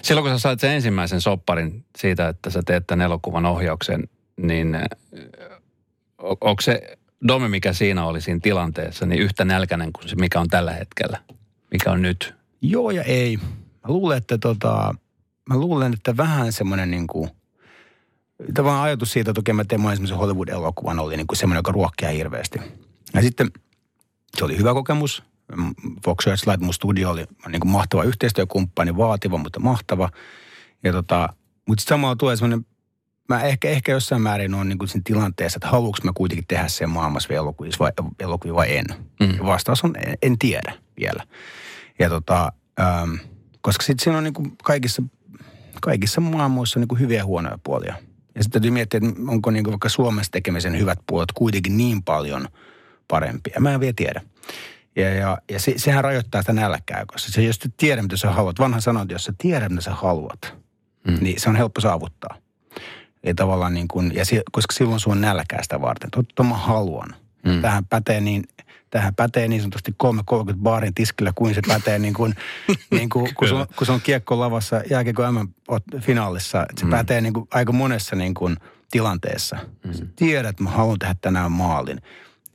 Silloin 0.01 0.23
kun 0.23 0.33
sä 0.33 0.39
sait 0.39 0.59
sen 0.59 0.71
ensimmäisen 0.71 1.21
sopparin 1.21 1.85
siitä, 1.97 2.27
että 2.27 2.49
sä 2.49 2.61
teet 2.65 2.87
tämän 2.87 3.05
elokuvan 3.05 3.45
ohjauksen, 3.45 4.03
niin 4.37 4.77
onko 6.19 6.61
se 6.61 6.97
Dome, 7.27 7.47
mikä 7.47 7.73
siinä 7.73 8.05
oli 8.05 8.21
siinä 8.21 8.39
tilanteessa, 8.43 9.05
niin 9.05 9.21
yhtä 9.21 9.45
nälkäinen 9.45 9.93
kuin 9.93 10.09
se, 10.09 10.15
mikä 10.15 10.39
on 10.39 10.47
tällä 10.47 10.73
hetkellä? 10.73 11.19
Mikä 11.71 11.91
on 11.91 12.01
nyt? 12.01 12.33
Joo 12.61 12.91
ja 12.91 13.03
ei. 13.03 13.37
Mä 13.37 13.93
luulen, 13.93 14.17
että, 14.17 14.37
tota, 14.37 14.95
mä 15.49 15.57
luulen, 15.57 15.93
että 15.93 16.17
vähän 16.17 16.53
semmoinen 16.53 16.91
niin 16.91 17.07
kuin, 17.07 17.29
tavallaan 18.53 18.83
ajatus 18.83 19.11
siitä, 19.11 19.31
että 19.31 19.39
okei 19.39 19.53
mä 19.53 19.63
teen 19.63 19.81
ensimmäisen 19.81 20.17
Hollywood-elokuvan, 20.17 20.99
oli 20.99 21.17
niin 21.17 21.27
kuin 21.27 21.37
semmoinen, 21.37 21.59
joka 21.59 21.71
ruokkia 21.71 22.09
hirveästi. 22.09 22.59
Ja 23.13 23.21
sitten 23.21 23.51
se 24.37 24.45
oli 24.45 24.57
hyvä 24.57 24.73
kokemus. 24.73 25.23
Fox 26.05 26.23
Searchlight, 26.23 26.61
mun 26.61 26.73
studio 26.73 27.09
oli 27.09 27.25
niin 27.47 27.59
kuin 27.59 27.71
mahtava 27.71 28.03
yhteistyökumppani, 28.03 28.97
vaativa, 28.97 29.37
mutta 29.37 29.59
mahtava. 29.59 30.09
Ja 30.83 30.91
tota, 30.91 31.29
mutta 31.67 31.83
samalla 31.87 32.15
tulee 32.15 32.35
semmoinen, 32.35 32.65
mä 33.29 33.43
ehkä, 33.43 33.69
ehkä 33.69 33.91
jossain 33.91 34.21
määrin 34.21 34.53
on 34.53 34.69
niin 34.69 34.87
siinä 34.87 35.01
tilanteessa, 35.05 35.57
että 35.57 35.67
haluanko 35.67 35.97
mä 36.03 36.11
kuitenkin 36.15 36.45
tehdä 36.47 36.67
sen 36.67 36.89
maailmassa 36.89 37.33
elokuvissa 37.33 37.79
vai, 37.79 37.91
elokuvia 38.19 38.55
vai 38.55 38.77
en. 38.77 38.85
Mm. 39.19 39.37
Ja 39.37 39.45
vastaus 39.45 39.83
on, 39.83 39.95
en, 39.95 40.17
en 40.21 40.39
tiedä 40.39 40.73
vielä. 40.99 41.23
Ja 41.99 42.09
tota, 42.09 42.51
ähm, 42.79 43.13
koska 43.61 43.83
sitten 43.83 44.03
siinä 44.03 44.17
on 44.17 44.23
niin 44.23 44.33
kuin 44.33 44.57
kaikissa, 44.63 45.03
kaikissa 45.81 46.21
maailmoissa 46.21 46.79
niin 46.79 46.87
kuin 46.87 46.99
hyviä 46.99 47.17
ja 47.17 47.25
huonoja 47.25 47.59
puolia. 47.63 47.95
Ja 48.35 48.43
sitten 48.43 48.61
täytyy 48.61 48.71
miettiä, 48.71 48.99
että 49.03 49.21
onko 49.27 49.51
niin 49.51 49.63
kuin 49.63 49.71
vaikka 49.71 49.89
Suomessa 49.89 50.31
tekemisen 50.31 50.79
hyvät 50.79 50.99
puolet 51.07 51.31
kuitenkin 51.31 51.77
niin 51.77 52.03
paljon 52.03 52.47
parempia. 53.07 53.59
Mä 53.59 53.73
en 53.73 53.79
vielä 53.79 53.93
tiedä. 53.95 54.21
Ja, 54.95 55.13
ja, 55.13 55.37
ja 55.51 55.59
se, 55.59 55.73
sehän 55.77 56.03
rajoittaa 56.03 56.41
sitä 56.41 56.53
nälkää, 56.53 57.03
koska 57.07 57.31
se, 57.31 57.41
jos 57.41 57.59
tiedät, 57.77 58.03
mitä 58.03 58.17
sä 58.17 58.31
haluat, 58.31 58.59
vanha 58.59 58.79
sanonta, 58.79 59.13
jos 59.13 59.23
sä 59.23 59.33
tiedät, 59.37 59.71
mitä 59.71 59.81
sä 59.81 59.91
haluat, 59.91 60.53
mm. 61.07 61.17
niin 61.21 61.41
se 61.41 61.49
on 61.49 61.55
helppo 61.55 61.81
saavuttaa. 61.81 62.37
Ja 63.27 63.35
tavallaan 63.35 63.73
niin 63.73 63.87
kuin, 63.87 64.11
ja 64.15 64.25
se, 64.25 64.41
koska 64.51 64.73
silloin 64.73 64.99
sun 64.99 65.11
on 65.11 65.21
nälkää 65.21 65.63
sitä 65.63 65.81
varten. 65.81 66.11
Totta 66.11 66.43
mä 66.43 66.57
haluan. 66.57 67.15
Mm. 67.45 67.61
Tähän 67.61 67.85
pätee 67.85 68.21
niin, 68.21 68.43
tähän 68.89 69.15
pätee 69.15 69.47
niin 69.47 69.61
sanotusti 69.61 69.93
330 69.97 70.63
baarin 70.63 70.93
tiskillä, 70.93 71.31
kuin 71.35 71.55
se 71.55 71.61
pätee 71.67 71.99
niin 71.99 72.13
kuin, 72.13 72.35
niin 72.91 73.09
kuin 73.09 73.35
kun, 73.35 73.47
sun, 73.47 73.67
kun 73.75 73.87
se 73.87 73.91
on 73.91 74.01
kiekko 74.01 74.39
lavassa 74.39 74.81
jääkiekko 74.89 75.23
M-finaalissa. 75.31 76.65
Se 76.79 76.85
mm. 76.85 76.91
pätee 76.91 77.21
niin 77.21 77.33
kuin 77.33 77.47
aika 77.51 77.71
monessa 77.71 78.15
niin 78.15 78.33
kuin 78.33 78.57
tilanteessa. 78.91 79.57
Mm. 79.85 79.93
Sä 79.93 80.05
tiedät, 80.15 80.49
että 80.49 80.63
mä 80.63 80.69
haluan 80.69 80.99
tehdä 80.99 81.15
tänään 81.21 81.51
maalin. 81.51 82.01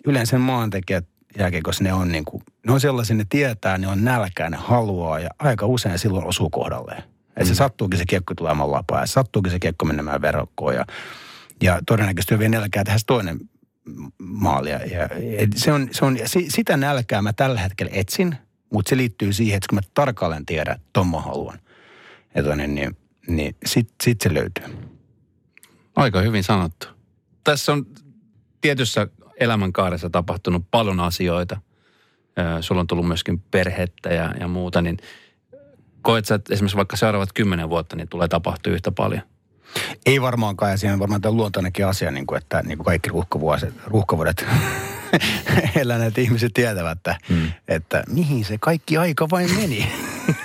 Yleensä 0.06 0.38
maantekijät 0.38 1.04
jääkiekossa 1.38 1.84
ne 1.84 1.92
on, 1.92 2.12
niin 2.12 2.24
kuin, 2.24 2.42
ne 2.66 2.72
on 2.72 2.80
sellaisia, 2.80 3.16
ne 3.16 3.24
tietää, 3.28 3.78
ne 3.78 3.88
on 3.88 4.04
nälkää, 4.04 4.50
ne 4.50 4.56
haluaa 4.56 5.18
ja 5.18 5.28
aika 5.38 5.66
usein 5.66 5.98
silloin 5.98 6.26
osuu 6.26 6.50
kohdalleen. 6.50 7.02
Että 7.36 7.44
se 7.44 7.54
sattuukin 7.54 7.98
se 7.98 8.04
kiekko 8.08 8.34
tulemaan 8.34 8.72
lapaa 8.72 9.00
ja 9.00 9.06
sattuukin 9.06 9.52
se 9.52 9.58
kiekko 9.58 9.84
menemään 9.84 10.22
verkkoon 10.22 10.74
ja, 10.74 10.84
ja 11.62 11.80
todennäköisesti 11.86 12.38
vielä 12.38 12.50
nälkää 12.50 12.84
tehdä 12.84 12.98
toinen 13.06 13.40
maali. 14.18 14.70
Ja, 14.70 14.78
ja, 14.78 15.08
se 15.54 15.72
on, 15.72 15.88
se 15.92 16.04
on, 16.04 16.18
sitä 16.48 16.76
nälkää 16.76 17.22
mä 17.22 17.32
tällä 17.32 17.60
hetkellä 17.60 17.92
etsin, 17.94 18.36
mutta 18.72 18.88
se 18.88 18.96
liittyy 18.96 19.32
siihen, 19.32 19.56
että 19.56 19.66
kun 19.68 19.76
mä 19.76 19.82
tarkalleen 19.94 20.46
tiedän, 20.46 20.74
että 20.74 20.88
ton 20.92 21.08
mä 21.08 21.20
haluan, 21.20 21.58
että 22.34 22.56
niin, 22.56 22.74
niin, 22.74 22.96
niin 23.26 23.56
sitten 23.66 23.94
sit 24.02 24.20
se 24.20 24.34
löytyy. 24.34 24.64
Aika 25.96 26.20
hyvin 26.20 26.44
sanottu. 26.44 26.86
Tässä 27.44 27.72
on 27.72 27.86
tietyssä 28.60 29.06
elämänkaaressa 29.40 30.10
tapahtunut 30.10 30.64
paljon 30.70 31.00
asioita. 31.00 31.60
Sulla 32.60 32.80
on 32.80 32.86
tullut 32.86 33.08
myöskin 33.08 33.40
perhettä 33.40 34.08
ja, 34.08 34.34
ja 34.40 34.48
muuta, 34.48 34.82
niin 34.82 34.96
koet 36.02 36.26
sä, 36.26 36.34
että 36.34 36.54
esimerkiksi 36.54 36.76
vaikka 36.76 36.96
seuraavat 36.96 37.32
kymmenen 37.32 37.68
vuotta, 37.68 37.96
niin 37.96 38.08
tulee 38.08 38.28
tapahtua 38.28 38.72
yhtä 38.72 38.92
paljon? 38.92 39.22
Ei 40.06 40.22
varmaankaan, 40.22 40.70
ja 40.70 40.76
siinä 40.76 40.92
on 40.92 41.00
varmaan 41.00 41.20
tämä 41.20 41.34
luontainenkin 41.34 41.86
asia, 41.86 42.10
niin 42.10 42.26
kuin, 42.26 42.38
että 42.38 42.62
niin 42.62 42.78
kuin 42.78 42.84
kaikki 42.84 43.10
ruuhkavuodet, 43.10 43.74
ruuhkavuodet 43.86 44.46
eläneet 45.82 46.18
ihmiset 46.18 46.54
tietävät, 46.54 46.98
että, 46.98 47.16
mm. 47.28 47.52
että 47.68 48.04
mihin 48.08 48.44
se 48.44 48.58
kaikki 48.60 48.96
aika 48.96 49.30
vain 49.30 49.54
meni. 49.54 49.92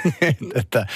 että, 0.55 0.87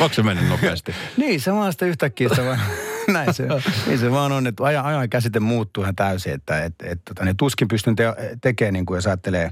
Onko 0.00 0.14
se 0.14 0.22
mennyt 0.22 0.48
nopeasti? 0.48 0.94
niin, 1.16 1.40
se 1.40 1.52
vaan 1.52 1.72
sitä 1.72 1.86
yhtäkkiä 1.86 2.28
sitä 2.28 2.44
vaan, 2.44 2.60
näin 3.08 3.34
se, 3.34 3.46
niin 3.86 3.98
se 3.98 4.10
vaan 4.10 4.32
on, 4.32 4.46
että 4.46 4.64
ajan, 4.64 4.84
ajan 4.84 5.10
käsite 5.10 5.40
muuttuu 5.40 5.82
ihan 5.82 5.96
täysin, 5.96 6.32
että 6.32 6.64
et, 6.64 6.74
et, 6.82 7.00
tota, 7.04 7.24
niin 7.24 7.36
tuskin 7.36 7.68
pystyn 7.68 7.96
te, 7.96 8.04
tekemään, 8.40 8.72
niin 8.72 8.86
kuin 8.86 8.96
jos 8.96 9.06
ajattelee 9.06 9.50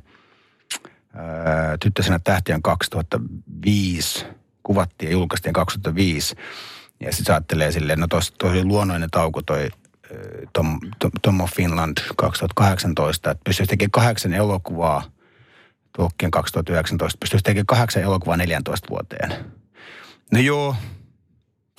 Tyttösenä 1.81 2.19
tähtien 2.25 2.63
2005, 2.63 4.27
kuvattiin 4.63 5.09
ja 5.09 5.13
julkaistiin 5.13 5.53
2005, 5.53 6.37
ja 7.01 7.13
sitten 7.13 7.35
ajattelee 7.35 7.73
silleen, 7.73 8.01
no 8.01 8.07
tos, 8.09 8.33
toi 8.39 8.65
luonnollinen 8.65 9.11
tauko 9.11 9.43
toi 9.43 9.71
Tom, 10.53 10.81
Tom, 10.99 11.11
Tom 11.23 11.41
of 11.41 11.51
Finland 11.51 11.99
2018, 12.17 13.31
että 13.31 13.43
pystyisi 13.45 13.71
tekemään 13.71 13.91
kahdeksan 13.91 14.33
elokuvaa, 14.33 15.03
Tolkien 15.97 16.31
2019, 16.31 17.19
pystyisi 17.21 17.43
tekemään 17.43 17.67
kahdeksan 17.67 18.03
elokuvaa 18.03 18.37
14 18.37 18.89
vuoteen. 18.91 19.35
No 20.33 20.41
joo, 20.41 20.77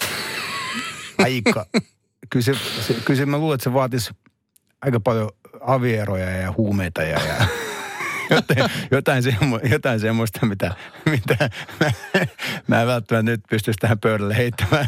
aika. 1.24 1.66
Kyllä, 2.30 2.44
se, 2.44 2.54
se, 2.88 2.94
kyllä 2.94 3.18
se, 3.18 3.26
mä 3.26 3.38
luulen, 3.38 3.56
että 3.56 3.64
se 3.64 3.74
vaatisi 3.74 4.12
aika 4.82 5.00
paljon 5.00 5.30
avieroja 5.62 6.30
ja 6.30 6.54
huumeita 6.58 7.04
ja, 7.04 7.20
ja 7.26 7.48
jotain, 8.36 8.70
jotain, 8.92 9.24
semmo, 9.24 9.60
jotain 9.64 10.00
semmoista, 10.00 10.46
mitä, 10.46 10.76
mitä 11.06 11.50
mä, 11.80 11.92
mä 12.68 12.82
en 12.82 12.88
välttämättä 12.88 13.32
nyt 13.32 13.42
pystyisi 13.50 13.80
tähän 13.80 14.00
pöydälle 14.00 14.38
heittämään. 14.38 14.88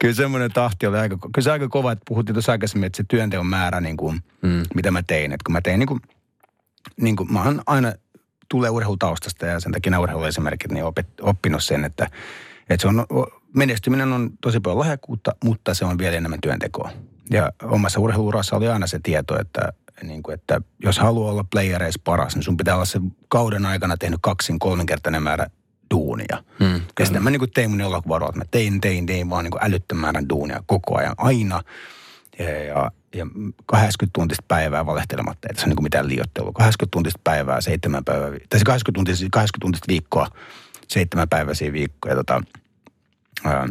kyllä 0.00 0.14
semmoinen 0.14 0.52
tahti 0.52 0.86
oli 0.86 0.98
aika, 0.98 1.16
kyllä 1.16 1.44
se 1.44 1.50
aika 1.50 1.68
kova, 1.68 1.92
että 1.92 2.04
puhuttiin 2.08 2.34
tuossa 2.34 2.52
aikaisemmin, 2.52 2.86
että 2.86 2.96
se 2.96 3.04
työnteon 3.08 3.46
määrä, 3.46 3.80
niin 3.80 3.96
kuin, 3.96 4.20
mm. 4.42 4.62
mitä 4.74 4.90
mä 4.90 5.02
tein. 5.02 5.32
Että 5.32 5.44
kun 5.46 5.52
mä 5.52 5.60
tein 5.60 5.78
niin 5.78 5.86
kuin, 5.86 6.00
niin 7.00 7.16
kuin, 7.16 7.32
mä 7.32 7.42
oon 7.42 7.62
aina 7.66 7.92
tulee 8.48 8.70
urheilutaustasta 8.70 9.46
ja 9.46 9.60
sen 9.60 9.72
takia 9.72 10.00
urheiluesimerkit, 10.00 10.72
niin 10.72 10.84
opet, 10.84 11.06
oppinut 11.20 11.64
sen, 11.64 11.84
että, 11.84 12.10
että 12.70 12.82
se 12.82 12.88
on, 12.88 13.06
menestyminen 13.56 14.12
on 14.12 14.30
tosi 14.40 14.60
paljon 14.60 14.78
lahjakkuutta, 14.78 15.34
mutta 15.44 15.74
se 15.74 15.84
on 15.84 15.98
vielä 15.98 16.16
enemmän 16.16 16.40
työntekoa. 16.40 16.90
Ja 17.30 17.52
omassa 17.62 18.00
urheiluurassa 18.00 18.56
oli 18.56 18.68
aina 18.68 18.86
se 18.86 19.00
tieto, 19.02 19.40
että, 19.40 19.72
niin 20.02 20.22
kuin, 20.22 20.34
että 20.34 20.60
jos 20.78 20.98
haluaa 20.98 21.32
olla 21.32 21.44
playereissa 21.50 22.00
paras, 22.04 22.34
niin 22.34 22.42
sun 22.42 22.56
pitää 22.56 22.74
olla 22.74 22.84
se 22.84 23.00
kauden 23.28 23.66
aikana 23.66 23.96
tehnyt 23.96 24.20
kaksin 24.22 24.58
kolminkertainen 24.58 25.22
määrä 25.22 25.46
duunia. 25.94 26.44
Hmm, 26.58 26.80
ja 26.98 27.06
sitten 27.06 27.22
mä 27.22 27.30
niin 27.30 27.38
kuin 27.38 27.50
tein 27.50 27.70
mun 27.70 27.80
elokuvaroa, 27.80 28.28
että 28.28 28.38
mä 28.38 28.44
tein, 28.50 28.80
tein, 28.80 29.06
tein 29.06 29.30
vaan 29.30 29.44
niin 29.44 29.52
kuin 29.52 29.64
älyttömän 29.64 30.00
määrän 30.00 30.28
duunia 30.28 30.62
koko 30.66 30.98
ajan, 30.98 31.14
aina. 31.16 31.62
Ja, 32.38 32.64
ja, 32.64 32.90
ja 33.14 33.26
80 33.66 34.12
tuntista 34.12 34.44
päivää 34.48 34.86
valehtelematta, 34.86 35.48
että 35.50 35.60
se 35.60 35.66
on 35.66 35.68
niin 35.68 35.76
kuin 35.76 35.84
mitään 35.84 36.08
liioittelua. 36.08 36.52
80 36.52 36.92
tuntista 36.92 37.20
päivää, 37.24 37.60
seitsemän 37.60 38.04
päivää, 38.04 38.30
tai 38.30 38.60
80 38.64 38.92
tuntista, 38.92 39.26
80 39.30 39.60
tuntista 39.60 39.88
viikkoa, 39.88 40.28
seitsemän 40.88 41.28
päiväisiä 41.28 41.72
viikkoja. 41.72 42.14
Tota, 42.14 42.42
ää, 43.44 43.68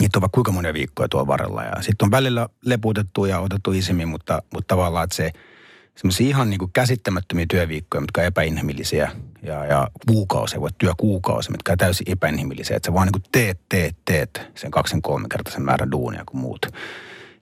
niitä 0.00 0.18
on 0.18 0.20
vaikka 0.20 0.36
kuinka 0.36 0.52
monia 0.52 0.74
viikkoja 0.74 1.08
tuolla 1.08 1.26
varrella. 1.26 1.64
Ja 1.64 1.82
sitten 1.82 2.06
on 2.06 2.10
välillä 2.10 2.48
leputettu 2.64 3.24
ja 3.24 3.40
otettu 3.40 3.72
isimmin, 3.72 4.08
mutta, 4.08 4.42
mutta 4.52 4.74
tavallaan, 4.74 5.04
että 5.04 5.16
se– 5.16 5.30
semmoisia 6.00 6.28
ihan 6.28 6.50
niin 6.50 6.58
kuin 6.58 6.72
käsittämättömiä 6.72 7.46
työviikkoja, 7.50 8.00
mitkä 8.00 8.20
on 8.20 8.26
epäinhimillisiä 8.26 9.12
ja, 9.42 9.64
ja 9.66 9.88
kuukausia, 10.08 10.60
voi 10.60 10.70
työkuukausia, 10.78 11.52
mitkä 11.52 11.72
on 11.72 11.78
täysin 11.78 12.10
epäinhimillisiä. 12.10 12.76
Että 12.76 12.86
sä 12.86 12.94
vaan 12.94 13.06
niin 13.06 13.12
kuin 13.12 13.32
teet, 13.32 13.60
teet, 13.68 13.96
teet 14.04 14.50
sen 14.54 14.70
kaksin 14.70 15.02
kolminkertaisen 15.02 15.62
määrän 15.62 15.90
duunia 15.90 16.22
kuin 16.26 16.40
muut. 16.40 16.66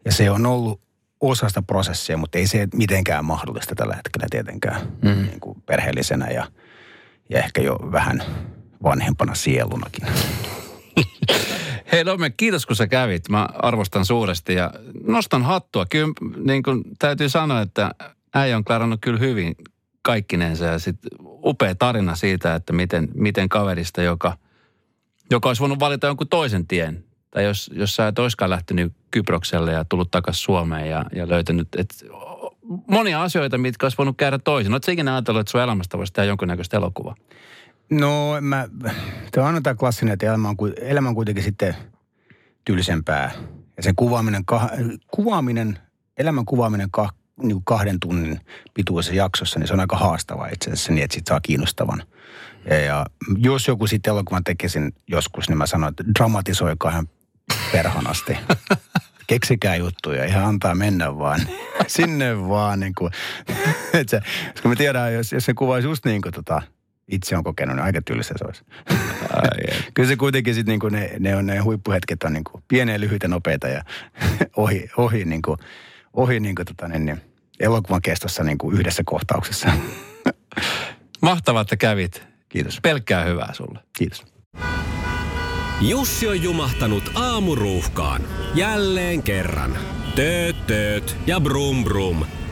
Ja 0.05 0.13
se 0.13 0.31
on 0.31 0.47
ollut 0.47 0.81
osa 1.21 1.49
sitä 1.49 1.63
prosessia, 1.63 2.17
mutta 2.17 2.39
ei 2.39 2.47
se 2.47 2.69
mitenkään 2.75 3.25
mahdollista 3.25 3.75
tällä 3.75 3.97
hetkellä 3.97 4.27
tietenkään 4.31 4.81
mm. 5.03 5.27
niin 5.27 5.41
kuin 5.41 5.63
perheellisenä 5.67 6.31
ja, 6.31 6.47
ja 7.31 7.39
ehkä 7.39 7.61
jo 7.61 7.79
vähän 7.93 8.23
vanhempana 8.83 9.35
sielunakin. 9.35 10.07
Hei 11.93 12.05
Lome, 12.05 12.31
kiitos 12.31 12.67
kun 12.67 12.77
sä 12.77 12.87
kävit. 12.87 13.29
Mä 13.29 13.49
arvostan 13.55 14.05
suuresti 14.07 14.55
ja 14.55 14.71
nostan 15.07 15.43
hattua. 15.43 15.87
Kyllä 15.87 16.13
niin 16.45 16.63
kuin 16.63 16.85
täytyy 16.99 17.29
sanoa, 17.29 17.61
että 17.61 17.91
äijä 18.35 18.57
on 18.57 18.65
klarannut 18.65 19.01
kyllä 19.01 19.19
hyvin 19.19 19.55
kaikkinensa 20.03 20.65
ja 20.65 20.79
sitten 20.79 21.11
upea 21.23 21.75
tarina 21.75 22.17
siitä, 22.17 22.55
että 22.55 22.73
miten, 22.73 23.09
miten 23.15 23.49
kaverista, 23.49 24.03
joka, 24.03 24.37
joka 25.31 25.49
olisi 25.49 25.61
voinut 25.61 25.81
valita 25.81 26.07
jonkun 26.07 26.29
toisen 26.29 26.67
tien. 26.67 27.05
Tai 27.31 27.45
jos, 27.45 27.71
jos 27.75 27.97
sä 27.97 28.09
et 28.09 28.19
olisikaan 28.19 28.51
lähtenyt 28.51 28.93
Kyprokselle 29.11 29.73
ja 29.73 29.85
tullut 29.85 30.11
takaisin 30.11 30.43
Suomeen 30.43 30.91
ja, 30.91 31.05
ja 31.15 31.29
löytänyt, 31.29 31.69
että 31.77 31.95
monia 32.87 33.23
asioita, 33.23 33.59
mitkä 33.59 33.87
olisi 33.87 33.99
voinut 33.99 34.17
käydä 34.17 34.39
toisin. 34.39 34.73
Oletko 34.73 34.91
ikinä 34.91 35.13
ajatellut, 35.15 35.41
että 35.41 35.51
sun 35.51 35.61
elämästä 35.61 35.99
voisi 35.99 36.13
tehdä 36.13 36.27
jonkunnäköistä 36.27 36.77
elokuvaa? 36.77 37.15
No 37.91 38.37
mä, 38.41 38.69
tämä 39.33 39.45
on 39.45 39.47
aina 39.47 39.61
tämä 39.61 39.75
klassinen, 39.75 40.13
että 40.13 40.27
elämä 40.27 40.49
on, 40.49 40.57
elämä 40.81 41.09
on 41.09 41.15
kuitenkin 41.15 41.45
sitten 41.45 41.75
tylsempää. 42.65 43.33
Ja 43.77 43.83
sen 43.83 43.97
kuvaaminen, 43.97 44.45
kuvaaminen 45.11 45.79
elämän 46.19 46.45
kuvaaminen 46.45 46.89
niin 47.43 47.65
kahden 47.65 48.01
tunnin 48.01 48.41
pituisessa 48.75 49.15
jaksossa, 49.15 49.59
niin 49.59 49.67
se 49.69 49.75
on 49.75 49.81
aika 49.81 49.97
haastavaa 49.97 50.49
itse 50.49 50.71
asiassa 50.71 50.93
niin, 50.93 51.05
että 51.05 51.15
sit 51.15 51.27
saa 51.27 51.41
kiinnostavan. 51.41 52.03
Ja, 52.71 52.81
ja 52.81 53.07
jos 53.37 53.69
joku 53.69 53.87
sitten 53.87 54.11
elokuvan 54.11 54.45
tekisin 54.45 54.95
joskus, 55.07 55.49
niin 55.49 55.59
mä 55.59 55.67
sanoin, 55.67 55.91
että 55.91 56.05
dramatisoikaa 56.19 56.91
ihan 56.91 57.09
perhanasti. 57.73 58.37
Keksikää 59.27 59.77
juttuja, 59.77 60.25
ihan 60.25 60.45
antaa 60.45 60.75
mennä 60.75 61.19
vaan. 61.19 61.41
Sinne 61.87 62.49
vaan. 62.49 62.81
Niin 62.89 62.95
kuin, 62.95 63.13
että 63.93 64.11
se, 64.11 64.21
koska 64.53 64.69
me 64.69 64.77
tiedään, 64.77 65.15
jos, 65.15 65.33
jos 65.33 65.45
se 65.45 65.55
kuvaisi 65.55 65.89
just 65.89 66.05
niin 66.05 66.23
kuin 66.23 66.33
tota, 66.33 66.63
itse 67.09 67.37
on 67.37 67.45
kokenut, 67.45 67.77
niin 67.77 67.85
aika 67.85 68.03
tylsä 68.03 68.35
se 68.37 68.45
olisi. 68.45 68.65
Kyllä 69.95 70.09
se 70.09 70.17
kuitenkin 70.17 70.55
sitten 70.55 70.73
niin 70.73 70.81
kuin 70.81 70.93
ne, 70.93 71.11
ne, 71.19 71.37
on, 71.37 71.47
ne 71.47 71.59
huippuhetket 71.59 72.23
on 72.23 72.33
niin 72.33 72.45
kuin 72.45 72.65
pieniä, 72.69 73.01
lyhyitä, 73.01 73.29
nopeita 73.29 73.69
ja 73.69 73.83
ohi, 74.57 74.89
ohi, 74.97 75.25
niin 75.25 75.43
kuin, 75.43 75.59
ohi 76.13 76.41
niin 76.41 76.55
kuin 76.55 76.67
tota, 76.67 76.89
niin, 76.89 77.07
niin, 77.07 77.21
elokuvan 77.61 78.03
kestossa 78.03 78.45
niin 78.45 78.59
kuin 78.59 78.79
yhdessä 78.79 79.03
kohtauksessa. 79.07 79.69
Mahtavaa, 81.21 81.63
että 81.63 81.77
kävit. 81.77 82.29
Kiitos. 82.49 82.81
Pelkkää 82.81 83.25
hyvää 83.25 83.51
sulle. 83.53 83.79
Kiitos. 83.99 84.25
Jussi 85.81 86.29
on 86.29 86.43
jumahtanut 86.43 87.13
aamuruuhkaan. 87.15 88.23
Jälleen 88.55 89.23
kerran. 89.23 89.79
Tööt, 90.15 90.67
tööt 90.67 91.17
ja 91.27 91.41
brum 91.41 91.85
brum. 91.85 92.25